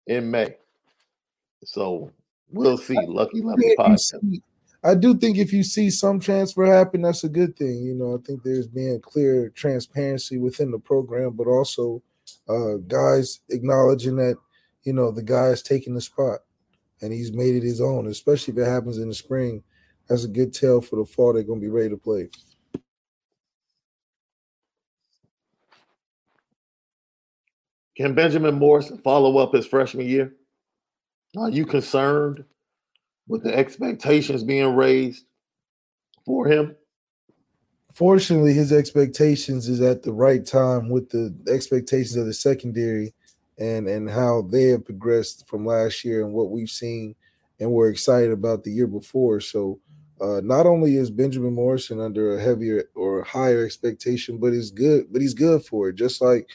in 0.07 0.31
May. 0.31 0.57
So 1.65 2.11
we'll 2.51 2.79
see. 2.79 2.99
Lucky 3.07 3.43
Lemon 3.43 3.75
Podcast. 3.79 4.41
I 4.87 4.95
do 4.95 5.17
think 5.19 5.37
if 5.37 5.53
you 5.53 5.65
see 5.65 5.91
some 5.91 6.21
transfer 6.21 6.65
happen, 6.65 7.03
that's 7.03 7.25
a 7.25 7.29
good 7.29 7.57
thing. 7.57 7.83
You 7.83 7.93
know, 7.93 8.15
I 8.15 8.19
think 8.25 8.45
there's 8.45 8.69
being 8.69 9.01
clear 9.01 9.51
transparency 9.51 10.39
within 10.39 10.71
the 10.71 10.79
program, 10.79 11.33
but 11.33 11.49
also 11.49 12.05
uh, 12.49 12.77
guys 12.87 13.41
acknowledging 13.51 14.15
that 14.17 14.37
you 14.85 14.93
know 14.93 15.11
the 15.11 15.25
guy 15.25 15.47
is 15.47 15.61
taking 15.61 15.95
the 15.95 16.01
spot 16.01 16.41
and 17.03 17.13
he's 17.13 17.33
made 17.33 17.57
it 17.57 17.65
his 17.65 17.81
own. 17.81 18.07
Especially 18.07 18.53
if 18.55 18.59
it 18.59 18.71
happens 18.71 18.99
in 18.99 19.09
the 19.09 19.15
spring, 19.15 19.65
that's 20.09 20.23
a 20.23 20.29
good 20.29 20.55
tell 20.55 20.81
for 20.81 20.95
the 20.95 21.05
fall. 21.05 21.33
They're 21.33 21.43
going 21.43 21.61
to 21.61 21.67
be 21.67 21.73
ready 21.73 21.91
to 21.91 21.97
play. 21.97 22.29
Can 27.97 28.15
Benjamin 28.15 28.55
Morrison 28.55 28.99
follow 28.99 29.39
up 29.39 29.53
his 29.53 29.67
freshman 29.67 30.07
year? 30.07 30.33
Are 31.37 31.51
you 31.51 31.67
concerned 31.67 32.45
with 33.29 33.43
the 33.43 33.55
expectations 33.55 34.45
being 34.45 34.75
raised 34.75 35.25
for 36.25 36.47
him? 36.47 36.77
Fortunately, 37.93 38.53
his 38.53 38.73
expectations 38.73 39.69
is 39.69 39.81
at 39.81 40.03
the 40.03 40.13
right 40.13 40.45
time 40.45 40.91
with 40.91 41.09
the 41.11 41.35
expectations 41.49 42.17
of 42.17 42.27
the 42.27 42.35
secondary 42.35 43.15
and 43.59 43.89
and 43.89 44.11
how 44.11 44.43
they 44.43 44.65
have 44.65 44.85
progressed 44.85 45.49
from 45.49 45.65
last 45.65 46.05
year 46.05 46.23
and 46.23 46.35
what 46.35 46.51
we've 46.51 46.69
seen 46.69 47.15
and 47.59 47.71
we're 47.71 47.89
excited 47.89 48.31
about 48.31 48.65
the 48.65 48.71
year 48.71 48.87
before. 48.87 49.41
So 49.41 49.81
uh, 50.21 50.41
not 50.43 50.67
only 50.67 50.97
is 50.97 51.11
Benjamin 51.11 51.55
Morrison 51.55 52.01
under 52.01 52.37
a 52.37 52.43
heavier 52.43 52.85
or 52.95 53.23
higher 53.23 53.65
expectation, 53.65 54.39
but 54.39 54.53
he's 54.53 54.71
good, 54.71 55.07
but 55.13 55.21
he's 55.21 55.35
good 55.35 55.65
for 55.65 55.89
it. 55.89 55.97
Just 55.97 56.21
like 56.21 56.49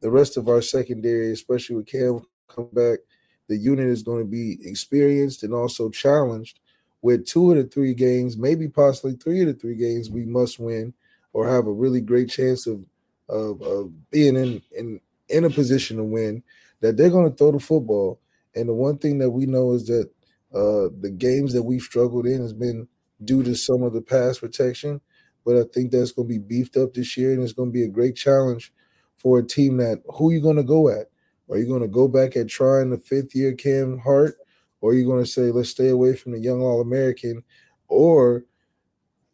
the 0.00 0.10
rest 0.10 0.36
of 0.36 0.48
our 0.48 0.62
secondary, 0.62 1.32
especially 1.32 1.76
with 1.76 1.86
Cam 1.86 2.20
come 2.48 2.68
back, 2.72 2.98
the 3.48 3.56
unit 3.56 3.88
is 3.88 4.02
going 4.02 4.20
to 4.22 4.28
be 4.30 4.58
experienced 4.62 5.42
and 5.42 5.54
also 5.54 5.90
challenged 5.90 6.60
with 7.02 7.26
two 7.26 7.50
of 7.50 7.56
the 7.56 7.64
three 7.64 7.94
games, 7.94 8.36
maybe 8.36 8.68
possibly 8.68 9.14
three 9.14 9.40
of 9.42 9.46
the 9.46 9.54
three 9.54 9.76
games 9.76 10.10
we 10.10 10.24
must 10.24 10.58
win 10.58 10.92
or 11.32 11.48
have 11.48 11.66
a 11.66 11.72
really 11.72 12.00
great 12.00 12.28
chance 12.28 12.66
of 12.66 12.84
of, 13.28 13.60
of 13.62 14.10
being 14.10 14.36
in, 14.36 14.62
in 14.76 15.00
in 15.28 15.44
a 15.44 15.50
position 15.50 15.96
to 15.96 16.04
win, 16.04 16.42
that 16.80 16.96
they're 16.96 17.10
going 17.10 17.28
to 17.28 17.36
throw 17.36 17.52
the 17.52 17.58
football. 17.58 18.20
And 18.54 18.68
the 18.68 18.74
one 18.74 18.98
thing 18.98 19.18
that 19.18 19.30
we 19.30 19.46
know 19.46 19.72
is 19.72 19.86
that 19.86 20.08
uh, 20.54 20.88
the 21.00 21.12
games 21.16 21.52
that 21.52 21.64
we've 21.64 21.82
struggled 21.82 22.26
in 22.26 22.40
has 22.40 22.52
been 22.52 22.88
due 23.24 23.42
to 23.42 23.54
some 23.54 23.82
of 23.82 23.92
the 23.92 24.00
pass 24.00 24.38
protection. 24.38 25.00
But 25.44 25.56
I 25.56 25.64
think 25.72 25.90
that's 25.90 26.12
going 26.12 26.28
to 26.28 26.34
be 26.34 26.38
beefed 26.38 26.76
up 26.76 26.94
this 26.94 27.16
year, 27.16 27.32
and 27.32 27.42
it's 27.42 27.52
going 27.52 27.68
to 27.68 27.72
be 27.72 27.84
a 27.84 27.88
great 27.88 28.16
challenge 28.16 28.72
for 29.16 29.38
a 29.38 29.46
team 29.46 29.78
that 29.78 30.02
who 30.14 30.32
you 30.32 30.40
going 30.40 30.56
to 30.56 30.62
go 30.62 30.88
at? 30.88 31.06
Are 31.50 31.58
you 31.58 31.66
going 31.66 31.82
to 31.82 31.88
go 31.88 32.08
back 32.08 32.36
at 32.36 32.48
trying 32.48 32.90
the 32.90 32.98
fifth 32.98 33.34
year 33.34 33.52
Cam 33.52 33.98
Hart, 33.98 34.36
or 34.80 34.90
are 34.90 34.94
you 34.94 35.06
going 35.06 35.22
to 35.22 35.30
say 35.30 35.52
let's 35.52 35.70
stay 35.70 35.88
away 35.88 36.16
from 36.16 36.32
the 36.32 36.38
young 36.38 36.60
All 36.60 36.80
American, 36.80 37.42
or 37.88 38.44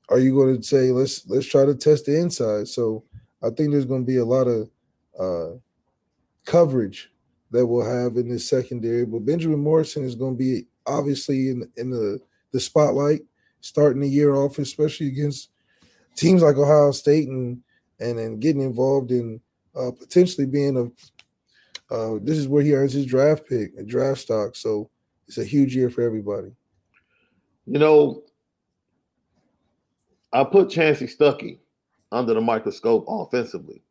are 0.08 0.18
you 0.18 0.34
going 0.34 0.56
to 0.56 0.62
say 0.62 0.90
let's 0.90 1.26
let's 1.28 1.46
try 1.46 1.64
to 1.64 1.74
test 1.74 2.06
the 2.06 2.18
inside? 2.18 2.68
So 2.68 3.04
I 3.42 3.48
think 3.50 3.70
there's 3.70 3.86
going 3.86 4.02
to 4.02 4.06
be 4.06 4.18
a 4.18 4.24
lot 4.24 4.46
of 4.46 4.70
uh, 5.18 5.56
coverage 6.44 7.10
that 7.50 7.66
we'll 7.66 7.84
have 7.84 8.16
in 8.16 8.28
this 8.28 8.48
secondary. 8.48 9.06
But 9.06 9.26
Benjamin 9.26 9.60
Morrison 9.60 10.04
is 10.04 10.14
going 10.14 10.34
to 10.34 10.38
be 10.38 10.66
obviously 10.86 11.48
in 11.48 11.70
in 11.76 11.90
the 11.90 12.20
the 12.52 12.60
spotlight 12.60 13.22
starting 13.60 14.02
the 14.02 14.08
year 14.08 14.34
off, 14.34 14.58
especially 14.58 15.08
against 15.08 15.48
teams 16.14 16.42
like 16.42 16.56
Ohio 16.56 16.90
State 16.90 17.28
and 17.28 17.62
and 18.00 18.18
and 18.18 18.40
getting 18.40 18.62
involved 18.62 19.12
in 19.12 19.40
uh, 19.74 19.90
potentially 19.98 20.46
being 20.46 20.76
a. 20.76 20.90
Uh, 21.92 22.18
this 22.22 22.38
is 22.38 22.48
where 22.48 22.62
he 22.62 22.72
earns 22.72 22.94
his 22.94 23.04
draft 23.04 23.46
pick, 23.46 23.72
a 23.78 23.82
draft 23.82 24.20
stock. 24.20 24.56
So 24.56 24.88
it's 25.28 25.36
a 25.36 25.44
huge 25.44 25.76
year 25.76 25.90
for 25.90 26.00
everybody. 26.00 26.50
You 27.66 27.78
know, 27.78 28.22
I 30.32 30.42
put 30.44 30.68
Chansi 30.68 31.14
Stuckey 31.14 31.58
under 32.10 32.32
the 32.32 32.40
microscope 32.40 33.04
offensively. 33.06 33.82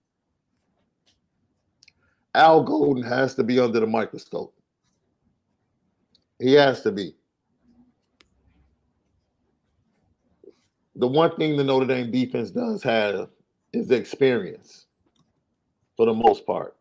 Al 2.33 2.63
Golden 2.63 3.03
has 3.03 3.35
to 3.35 3.43
be 3.43 3.59
under 3.59 3.79
the 3.79 3.85
microscope. 3.85 4.55
He 6.39 6.53
has 6.53 6.81
to 6.81 6.91
be. 6.91 7.15
The 10.95 11.05
one 11.05 11.35
thing 11.35 11.55
the 11.55 11.63
Notre 11.63 11.85
Dame 11.85 12.09
defense 12.09 12.49
does 12.49 12.81
have 12.81 13.29
is 13.73 13.91
experience 13.91 14.87
for 15.95 16.07
the 16.07 16.13
most 16.13 16.47
part. 16.47 16.75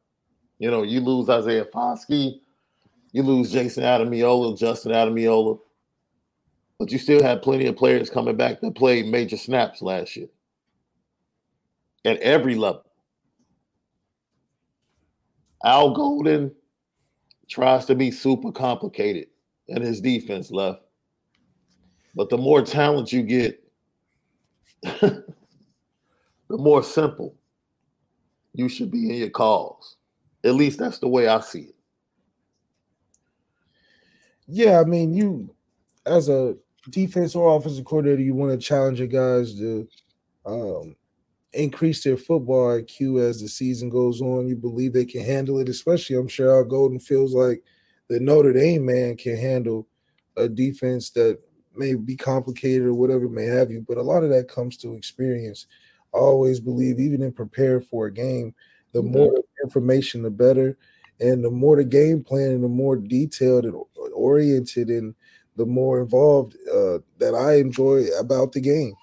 You 0.60 0.70
know, 0.70 0.82
you 0.82 1.00
lose 1.00 1.30
Isaiah 1.30 1.64
Foskey, 1.64 2.40
you 3.12 3.22
lose 3.22 3.50
Jayson 3.50 3.82
Ademilola, 3.82 4.56
Justin 4.58 4.92
Ademilola, 4.92 5.58
but 6.78 6.92
you 6.92 6.98
still 6.98 7.22
had 7.22 7.40
plenty 7.40 7.66
of 7.66 7.76
players 7.76 8.10
coming 8.10 8.36
back 8.36 8.60
that 8.60 8.74
played 8.74 9.06
major 9.06 9.38
snaps 9.38 9.80
last 9.80 10.14
year 10.16 10.28
at 12.04 12.18
every 12.18 12.54
level. 12.54 12.84
Al 15.64 15.94
Golden 15.94 16.54
tries 17.48 17.86
to 17.86 17.94
be 17.94 18.10
super 18.10 18.52
complicated 18.52 19.28
in 19.68 19.80
his 19.80 20.02
defense 20.02 20.50
left. 20.50 20.82
But 22.14 22.28
the 22.28 22.36
more 22.36 22.60
talent 22.60 23.14
you 23.14 23.22
get, 23.22 23.64
the 24.82 25.24
more 26.50 26.82
simple 26.82 27.34
you 28.52 28.68
should 28.68 28.90
be 28.90 29.08
in 29.08 29.16
your 29.16 29.30
calls. 29.30 29.96
At 30.44 30.54
least 30.54 30.78
that's 30.78 30.98
the 30.98 31.08
way 31.08 31.28
I 31.28 31.40
see 31.40 31.60
it. 31.60 31.74
Yeah, 34.46 34.80
I 34.80 34.84
mean, 34.84 35.14
you 35.14 35.54
as 36.06 36.28
a 36.28 36.56
defense 36.88 37.34
or 37.34 37.56
offensive 37.56 37.84
coordinator, 37.84 38.22
you 38.22 38.34
want 38.34 38.52
to 38.52 38.66
challenge 38.66 38.98
your 38.98 39.08
guys 39.08 39.54
to 39.58 39.88
um, 40.46 40.96
increase 41.52 42.02
their 42.02 42.16
football 42.16 42.80
IQ 42.80 43.20
as 43.20 43.40
the 43.40 43.48
season 43.48 43.90
goes 43.90 44.20
on. 44.20 44.48
You 44.48 44.56
believe 44.56 44.92
they 44.92 45.04
can 45.04 45.24
handle 45.24 45.58
it, 45.58 45.68
especially 45.68 46.16
I'm 46.16 46.28
sure 46.28 46.50
Al 46.50 46.64
Golden 46.64 46.98
feels 46.98 47.34
like 47.34 47.62
the 48.08 48.18
Notre 48.18 48.52
Dame 48.52 48.84
man 48.86 49.16
can 49.16 49.36
handle 49.36 49.86
a 50.36 50.48
defense 50.48 51.10
that 51.10 51.38
may 51.74 51.94
be 51.94 52.16
complicated 52.16 52.86
or 52.86 52.94
whatever 52.94 53.28
may 53.28 53.44
have 53.44 53.70
you. 53.70 53.84
But 53.86 53.98
a 53.98 54.02
lot 54.02 54.24
of 54.24 54.30
that 54.30 54.48
comes 54.48 54.76
to 54.78 54.94
experience. 54.94 55.66
I 56.14 56.18
always 56.18 56.60
believe, 56.60 56.98
even 56.98 57.22
in 57.22 57.32
prepare 57.32 57.80
for 57.80 58.06
a 58.06 58.12
game, 58.12 58.54
the 58.92 59.00
mm-hmm. 59.00 59.12
more 59.12 59.34
information, 59.70 60.22
the 60.22 60.30
better. 60.30 60.76
And 61.20 61.44
the 61.44 61.50
more 61.50 61.76
the 61.76 61.84
game 61.84 62.24
plan 62.24 62.50
and 62.50 62.64
the 62.64 62.68
more 62.68 62.96
detailed 62.96 63.64
and 63.64 63.74
oriented 64.14 64.88
and 64.88 65.14
the 65.56 65.66
more 65.66 66.00
involved 66.00 66.56
uh, 66.68 66.98
that 67.18 67.34
I 67.34 67.56
enjoy 67.56 68.06
about 68.18 68.52
the 68.52 68.60
game 68.60 68.94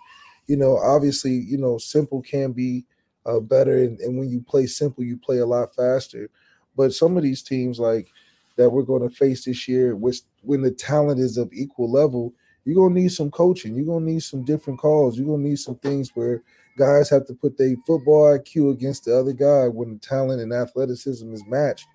you 0.48 0.56
know, 0.56 0.78
obviously, 0.78 1.34
you 1.34 1.58
know, 1.58 1.78
simple 1.78 2.22
can 2.22 2.54
be 2.54 2.86
uh, 3.26 3.40
better, 3.40 3.78
and, 3.78 4.00
and 4.00 4.18
when 4.18 4.30
you 4.30 4.42
play 4.42 4.66
simple, 4.66 5.04
you 5.04 5.18
play 5.18 5.40
a 5.40 5.46
lot 5.46 5.76
faster. 5.76 6.30
But 6.76 6.94
some 6.94 7.18
of 7.18 7.24
these 7.24 7.44
teams, 7.44 7.80
like 7.80 8.08
that, 8.56 8.70
we're 8.70 8.84
going 8.84 9.08
to 9.08 9.14
face 9.14 9.46
this 9.46 9.68
year, 9.68 9.96
which 9.96 10.20
when 10.42 10.62
the 10.62 10.72
talent 10.72 11.20
is 11.20 11.38
of 11.38 11.52
equal 11.54 11.92
level, 11.92 12.34
you're 12.64 12.76
gonna 12.76 13.00
need 13.00 13.14
some 13.14 13.32
coaching. 13.32 13.76
You're 13.76 13.86
gonna 13.86 14.06
need 14.06 14.24
some 14.24 14.44
different 14.44 14.80
calls. 14.80 15.18
You're 15.18 15.28
gonna 15.28 15.48
need 15.48 15.60
some 15.60 15.76
things 15.76 16.12
where 16.16 16.44
guys 16.78 17.10
have 17.10 17.26
to 17.28 17.34
put 17.34 17.58
their 17.58 17.76
football 17.86 18.38
IQ 18.38 18.72
against 18.72 19.06
the 19.06 19.18
other 19.18 19.34
guy 19.34 19.68
when 19.68 19.94
the 19.94 20.00
talent 20.00 20.42
and 20.42 20.54
athleticism 20.54 21.34
is 21.34 21.44
matched, 21.48 21.88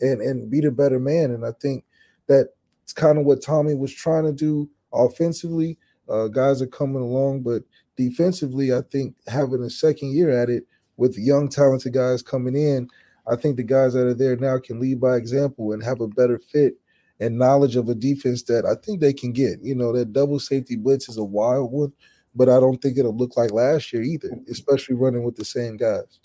and 0.00 0.22
and 0.22 0.50
be 0.50 0.60
the 0.60 0.70
better 0.70 0.98
man. 0.98 1.30
And 1.30 1.44
I 1.44 1.52
think 1.60 1.84
that 2.28 2.50
it's 2.84 2.92
kind 2.92 3.18
of 3.18 3.26
what 3.26 3.42
Tommy 3.42 3.74
was 3.74 3.92
trying 3.92 4.24
to 4.24 4.32
do 4.32 4.70
offensively. 4.92 5.76
Uh, 6.08 6.28
guys 6.28 6.62
are 6.62 6.66
coming 6.66 7.02
along, 7.02 7.42
but 7.42 7.62
defensively, 7.96 8.72
I 8.72 8.80
think 8.90 9.14
having 9.26 9.62
a 9.62 9.68
second 9.68 10.12
year 10.12 10.30
at 10.30 10.48
it 10.48 10.64
with 10.96 11.18
young, 11.18 11.48
talented 11.48 11.92
guys 11.92 12.22
coming 12.22 12.56
in, 12.56 12.88
I 13.26 13.36
think 13.36 13.56
the 13.56 13.62
guys 13.62 13.92
that 13.92 14.06
are 14.06 14.14
there 14.14 14.36
now 14.36 14.58
can 14.58 14.80
lead 14.80 15.00
by 15.00 15.16
example 15.16 15.72
and 15.72 15.82
have 15.82 16.00
a 16.00 16.08
better 16.08 16.38
fit 16.38 16.76
and 17.20 17.38
knowledge 17.38 17.76
of 17.76 17.88
a 17.88 17.94
defense 17.94 18.42
that 18.44 18.64
I 18.64 18.74
think 18.82 19.00
they 19.00 19.12
can 19.12 19.32
get. 19.32 19.58
You 19.62 19.74
know, 19.74 19.92
that 19.92 20.12
double 20.12 20.38
safety 20.38 20.76
blitz 20.76 21.08
is 21.08 21.18
a 21.18 21.24
wild 21.24 21.72
one, 21.72 21.92
but 22.38 22.48
I 22.48 22.60
don't 22.60 22.80
think 22.80 22.96
it'll 22.96 23.16
look 23.16 23.36
like 23.36 23.50
last 23.50 23.92
year 23.92 24.02
either, 24.02 24.28
mm-hmm. 24.28 24.50
especially 24.50 24.94
running 24.94 25.24
with 25.24 25.34
the 25.34 25.44
same 25.44 25.76
guys. 25.76 26.20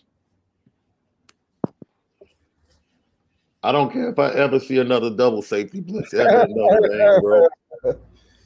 I 3.63 3.71
don't 3.71 3.91
care 3.91 4.09
if 4.09 4.19
I 4.19 4.29
ever 4.33 4.59
see 4.59 4.77
another 4.77 5.09
double 5.09 5.41
safety 5.41 5.79
blitz 5.79 6.13
ever 6.13 6.45
another 6.47 7.19
bro. 7.21 7.47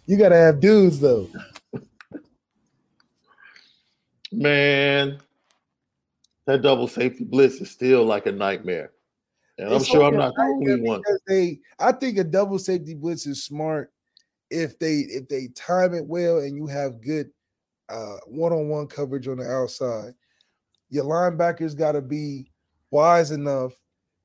You 0.06 0.18
gotta 0.18 0.38
have 0.38 0.62
dudes 0.62 1.02
though. 1.02 1.28
Man, 4.32 5.20
that 6.46 6.62
double 6.62 6.88
safety 6.88 7.26
blitz 7.26 7.56
is 7.56 7.70
still 7.70 8.06
like 8.06 8.26
a 8.26 8.32
nightmare. 8.32 8.92
And 9.58 9.74
I'm 9.74 9.84
sure 9.84 10.04
I'm 10.04 10.16
not 10.16 10.34
the 10.36 10.44
only 10.44 10.80
one. 10.80 11.02
They, 11.28 11.60
I 11.78 11.92
think 11.92 12.20
a 12.20 12.24
double 12.24 12.60
safety 12.60 12.94
blitz 12.94 13.26
is 13.26 13.44
smart 13.44 13.92
if 14.50 14.80
they 14.80 15.00
if 15.00 15.28
they 15.28 15.50
time 15.56 15.94
it 15.94 16.06
well 16.06 16.38
and 16.38 16.56
you 16.56 16.68
have 16.68 17.02
good 17.02 17.30
uh, 17.90 18.18
one-on-one 18.28 18.88
coverage 18.88 19.28
on 19.28 19.38
the 19.38 19.50
outside. 19.50 20.14
Your 20.90 21.06
linebackers 21.06 21.78
got 21.78 21.94
to 21.94 22.02
be 22.02 22.52
wise 22.92 23.32
enough 23.32 23.74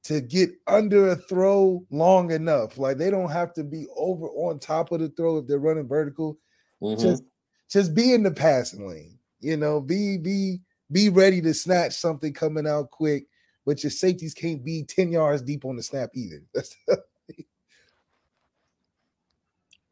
to 0.05 0.21
get 0.21 0.51
under 0.67 1.11
a 1.11 1.17
throw 1.17 1.85
long 1.91 2.31
enough. 2.33 2.79
Like 2.79 2.99
they 2.99 3.11
don't 3.11 3.31
have 3.31 3.53
to 3.55 3.65
be 3.65 3.87
over 3.97 4.27
on 4.29 4.59
top 4.59 4.93
of 4.93 5.01
the 5.01 5.09
throw 5.11 5.39
if 5.39 5.47
they're 5.47 5.59
running 5.59 5.89
vertical. 5.89 6.39
Mm-hmm. 6.83 7.01
Just 7.01 7.23
just 7.71 7.95
be 7.95 8.13
in 8.13 8.23
the 8.23 8.31
passing 8.31 8.89
lane. 8.89 9.19
You 9.41 9.57
know, 9.57 9.81
be 9.81 10.19
be 10.19 10.61
be 10.91 11.09
ready 11.09 11.41
to 11.43 11.55
snatch 11.55 11.95
something 11.95 12.33
coming 12.33 12.67
out 12.67 12.91
quick, 12.91 13.27
but 13.65 13.83
your 13.83 13.91
safeties 13.91 14.35
can't 14.35 14.65
be 14.65 14.85
10 14.85 15.13
yards 15.13 15.43
deep 15.43 15.65
on 15.65 15.77
the 15.77 15.83
snap 15.83 16.11
either. 16.15 16.43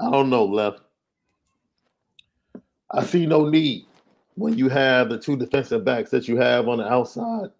I 0.00 0.10
don't 0.10 0.30
know, 0.30 0.44
left. 0.44 0.80
I 2.92 3.04
see 3.04 3.26
no 3.26 3.48
need 3.48 3.86
when 4.34 4.56
you 4.56 4.68
have 4.68 5.08
the 5.08 5.18
two 5.18 5.36
defensive 5.36 5.84
backs 5.84 6.10
that 6.10 6.26
you 6.26 6.36
have 6.36 6.68
on 6.68 6.78
the 6.78 6.90
outside. 6.90 7.50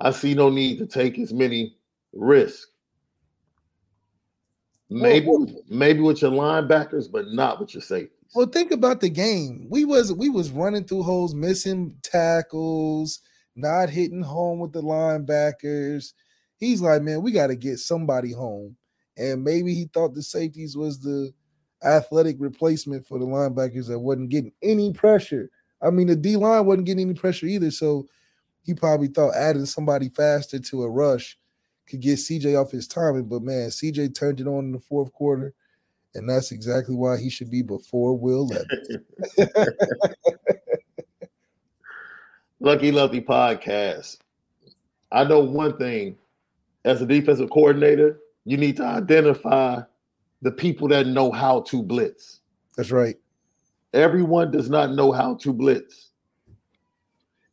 I 0.00 0.10
see 0.10 0.34
no 0.34 0.50
need 0.50 0.78
to 0.78 0.86
take 0.86 1.18
as 1.18 1.32
many 1.32 1.76
risks. 2.12 2.68
Maybe, 4.90 5.26
well, 5.26 5.46
maybe 5.68 6.00
with 6.00 6.22
your 6.22 6.30
linebackers, 6.30 7.10
but 7.10 7.28
not 7.28 7.58
with 7.58 7.74
your 7.74 7.82
safeties. 7.82 8.10
Well, 8.34 8.46
think 8.46 8.70
about 8.70 9.00
the 9.00 9.08
game. 9.08 9.66
We 9.70 9.84
was 9.84 10.12
we 10.12 10.28
was 10.28 10.50
running 10.50 10.84
through 10.84 11.04
holes, 11.04 11.34
missing 11.34 11.96
tackles, 12.02 13.20
not 13.56 13.88
hitting 13.88 14.22
home 14.22 14.58
with 14.58 14.72
the 14.72 14.82
linebackers. 14.82 16.12
He's 16.56 16.80
like, 16.80 17.02
man, 17.02 17.22
we 17.22 17.32
got 17.32 17.48
to 17.48 17.56
get 17.56 17.78
somebody 17.78 18.32
home. 18.32 18.76
And 19.16 19.44
maybe 19.44 19.74
he 19.74 19.88
thought 19.92 20.14
the 20.14 20.22
safeties 20.22 20.76
was 20.76 21.00
the 21.00 21.32
athletic 21.84 22.36
replacement 22.38 23.06
for 23.06 23.18
the 23.18 23.26
linebackers 23.26 23.88
that 23.88 23.98
wasn't 23.98 24.30
getting 24.30 24.52
any 24.62 24.92
pressure. 24.92 25.50
I 25.82 25.90
mean, 25.90 26.06
the 26.06 26.16
D 26.16 26.36
line 26.36 26.64
wasn't 26.64 26.86
getting 26.86 27.08
any 27.08 27.18
pressure 27.18 27.46
either. 27.46 27.70
So 27.70 28.06
he 28.62 28.74
probably 28.74 29.08
thought 29.08 29.34
adding 29.34 29.66
somebody 29.66 30.08
faster 30.08 30.58
to 30.58 30.82
a 30.84 30.90
rush 30.90 31.38
could 31.86 32.00
get 32.00 32.18
CJ 32.18 32.60
off 32.60 32.70
his 32.70 32.88
timing. 32.88 33.24
But 33.24 33.42
man, 33.42 33.68
CJ 33.68 34.14
turned 34.14 34.40
it 34.40 34.46
on 34.46 34.64
in 34.64 34.72
the 34.72 34.80
fourth 34.80 35.12
quarter, 35.12 35.52
and 36.14 36.28
that's 36.28 36.52
exactly 36.52 36.94
why 36.94 37.18
he 37.18 37.28
should 37.28 37.50
be 37.50 37.62
before 37.62 38.16
Will 38.16 38.46
Levis. 38.46 38.88
Lucky 42.60 42.90
Lucky 42.90 43.20
podcast. 43.20 44.18
I 45.12 45.24
know 45.24 45.40
one 45.40 45.76
thing 45.76 46.16
as 46.84 47.02
a 47.02 47.06
defensive 47.06 47.50
coordinator, 47.50 48.20
you 48.44 48.56
need 48.56 48.76
to 48.78 48.84
identify 48.84 49.82
the 50.44 50.52
people 50.52 50.86
that 50.88 51.06
know 51.06 51.32
how 51.32 51.62
to 51.62 51.82
blitz. 51.82 52.40
That's 52.76 52.90
right. 52.90 53.16
Everyone 53.94 54.50
does 54.50 54.68
not 54.68 54.92
know 54.92 55.10
how 55.10 55.36
to 55.36 55.52
blitz. 55.52 56.10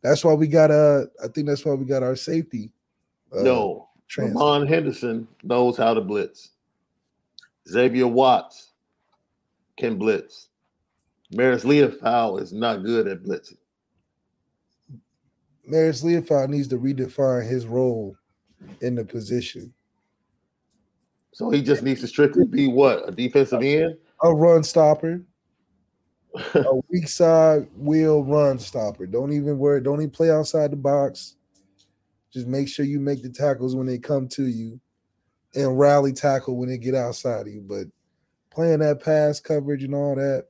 That's 0.04 0.26
why 0.26 0.34
we 0.34 0.48
got 0.48 0.72
uh 0.72 1.06
I 1.24 1.28
think 1.34 1.48
that's 1.48 1.66
why 1.66 1.74
we 1.74 1.86
got 1.86 2.04
our 2.04 2.18
safety. 2.18 2.72
Uh, 3.36 3.44
no, 3.44 3.90
Ramon 4.18 4.68
Henderson 4.68 5.28
knows 5.42 5.78
how 5.78 5.94
to 5.94 6.02
blitz. 6.02 6.52
Xavier 7.70 8.08
Watts 8.08 8.74
can 9.78 9.98
blitz. 9.98 10.50
Marist 11.34 11.64
Liufau 11.64 12.42
is 12.42 12.52
not 12.52 12.84
good 12.84 13.08
at 13.08 13.24
blitzing. 13.24 13.58
Marist 15.70 16.04
Liufau 16.04 16.50
needs 16.50 16.68
to 16.68 16.78
redefine 16.78 17.48
his 17.48 17.66
role 17.66 18.18
in 18.82 18.96
the 18.96 19.06
position. 19.06 19.74
So 21.34 21.50
he 21.50 21.62
just 21.62 21.84
needs 21.84 22.02
to 22.02 22.08
strictly 22.08 22.46
be 22.46 22.68
what? 22.68 23.08
A 23.08 23.12
defensive 23.12 23.62
end? 23.62 23.98
A 24.24 24.34
run 24.34 24.64
stopper. 24.64 25.22
a 26.54 26.76
weak 26.90 27.08
side 27.08 27.68
wheel 27.76 28.24
run 28.24 28.60
stopper. 28.60 29.06
Don't 29.06 29.32
even 29.32 29.58
worry. 29.58 29.82
Don't 29.82 30.00
even 30.02 30.10
play 30.10 30.30
outside 30.30 30.72
the 30.72 30.78
box. 30.78 31.36
Just 32.32 32.48
make 32.48 32.68
sure 32.68 32.86
you 32.86 33.00
make 33.00 33.22
the 33.22 33.30
tackles 33.30 33.76
when 33.76 33.88
they 33.88 33.98
come 33.98 34.28
to 34.30 34.46
you 34.46 34.80
and 35.54 35.78
rally 35.78 36.14
tackle 36.14 36.58
when 36.58 36.70
they 36.70 36.78
get 36.78 36.96
outside 36.96 37.48
of 37.48 37.54
you. 37.54 37.62
But 37.62 37.88
playing 38.50 38.80
that 38.80 39.04
pass 39.04 39.40
coverage 39.40 39.84
and 39.84 39.96
all 39.96 40.16
that, 40.16 40.46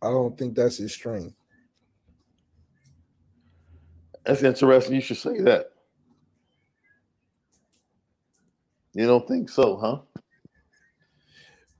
I 0.00 0.08
don't 0.08 0.36
think 0.36 0.54
that's 0.54 0.78
his 0.78 0.92
strength. 0.92 1.34
That's 4.24 4.42
interesting. 4.42 4.94
You 4.94 5.00
should 5.00 5.16
say 5.16 5.40
that. 5.40 5.71
You 8.94 9.06
don't 9.06 9.26
think 9.26 9.48
so, 9.48 9.76
huh? 9.76 9.98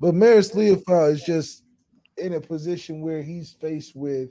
But 0.00 0.14
Maris 0.14 0.52
Liufau 0.52 1.12
is 1.12 1.22
just 1.22 1.62
in 2.16 2.34
a 2.34 2.40
position 2.40 3.02
where 3.02 3.22
he's 3.22 3.52
faced 3.52 3.94
with 3.94 4.30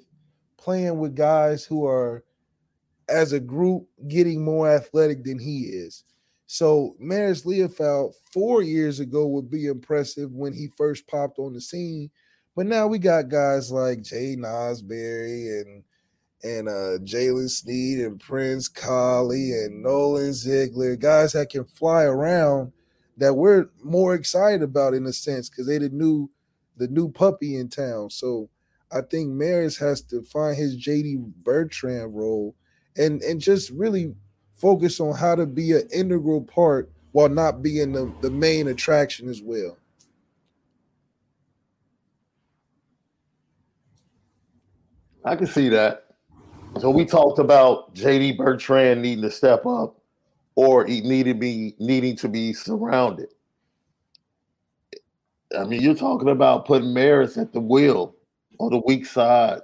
playing 0.57 0.97
with 0.99 1.15
guys 1.15 1.63
who 1.63 1.85
are, 1.85 2.23
as 3.09 3.33
a 3.33 3.39
group, 3.39 3.87
getting 4.07 4.43
more 4.43 4.69
athletic 4.69 5.23
than 5.23 5.39
he 5.39 5.61
is. 5.61 6.03
So 6.47 6.95
Maris 6.99 7.45
Liufau 7.45 8.13
four 8.33 8.61
years 8.61 8.99
ago 8.99 9.27
would 9.27 9.49
be 9.49 9.67
impressive 9.67 10.31
when 10.31 10.53
he 10.53 10.67
first 10.75 11.07
popped 11.07 11.39
on 11.39 11.53
the 11.53 11.61
scene. 11.61 12.09
But 12.55 12.65
now 12.65 12.87
we 12.87 12.99
got 12.99 13.29
guys 13.29 13.71
like 13.71 13.99
Jaiden 13.99 14.39
Ausberry 14.39 15.61
and 15.61 15.83
and 16.43 16.67
uh, 16.67 16.97
Jaylen 17.03 17.49
Sneed 17.49 17.99
and 17.99 18.19
Prince 18.19 18.67
Kollie 18.67 19.51
and 19.51 19.83
Nolan 19.83 20.33
Ziegler, 20.33 20.95
guys 20.95 21.33
that 21.33 21.49
can 21.49 21.65
fly 21.65 22.03
around 22.03 22.71
that 23.17 23.35
we're 23.35 23.67
more 23.83 24.15
excited 24.15 24.63
about 24.63 24.93
in 24.93 25.05
a 25.05 25.13
sense 25.13 25.49
because 25.49 25.67
they 25.67 25.77
the 25.77 25.89
new 25.89 26.29
the 26.77 26.87
new 26.87 27.11
puppy 27.11 27.55
in 27.55 27.69
town. 27.69 28.09
So 28.09 28.49
I 28.91 29.01
think 29.01 29.29
Maris 29.29 29.77
has 29.77 30.01
to 30.03 30.23
find 30.23 30.57
his 30.57 30.75
JD 30.77 31.33
Bertrand 31.43 32.15
role 32.15 32.55
and 32.97 33.21
and 33.21 33.39
just 33.39 33.69
really 33.71 34.15
focus 34.55 34.99
on 34.99 35.15
how 35.15 35.35
to 35.35 35.45
be 35.45 35.73
an 35.73 35.87
integral 35.93 36.41
part 36.41 36.91
while 37.11 37.29
not 37.29 37.61
being 37.61 37.91
the, 37.91 38.13
the 38.21 38.31
main 38.31 38.67
attraction 38.67 39.27
as 39.27 39.41
well. 39.41 39.77
I 45.23 45.35
can 45.35 45.47
see 45.47 45.69
that. 45.69 46.10
So 46.81 46.89
we 46.89 47.05
talked 47.05 47.37
about 47.37 47.93
JD 47.93 48.37
Bertrand 48.37 49.03
needing 49.03 49.21
to 49.21 49.29
step 49.29 49.67
up 49.67 49.99
or 50.55 50.83
he 50.83 51.01
needed 51.01 51.39
be 51.39 51.75
needing 51.77 52.15
to 52.15 52.27
be 52.27 52.53
surrounded. 52.53 53.29
I 55.55 55.63
mean, 55.65 55.83
you're 55.83 55.93
talking 55.93 56.29
about 56.29 56.65
putting 56.65 56.91
Maris 56.91 57.37
at 57.37 57.53
the 57.53 57.59
wheel 57.59 58.15
on 58.59 58.71
the 58.71 58.81
weak 58.87 59.05
side. 59.05 59.59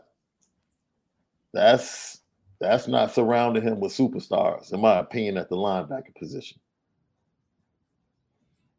That's 1.56 2.22
that's 2.60 2.88
not 2.88 3.16
surrounding 3.16 3.64
him 3.64 3.80
with 3.80 3.94
superstars, 3.94 4.72
in 4.72 4.80
my 4.80 5.00
opinion, 5.00 5.38
at 5.38 5.50
the 5.50 5.56
linebacker 5.56 6.14
position. 6.20 6.60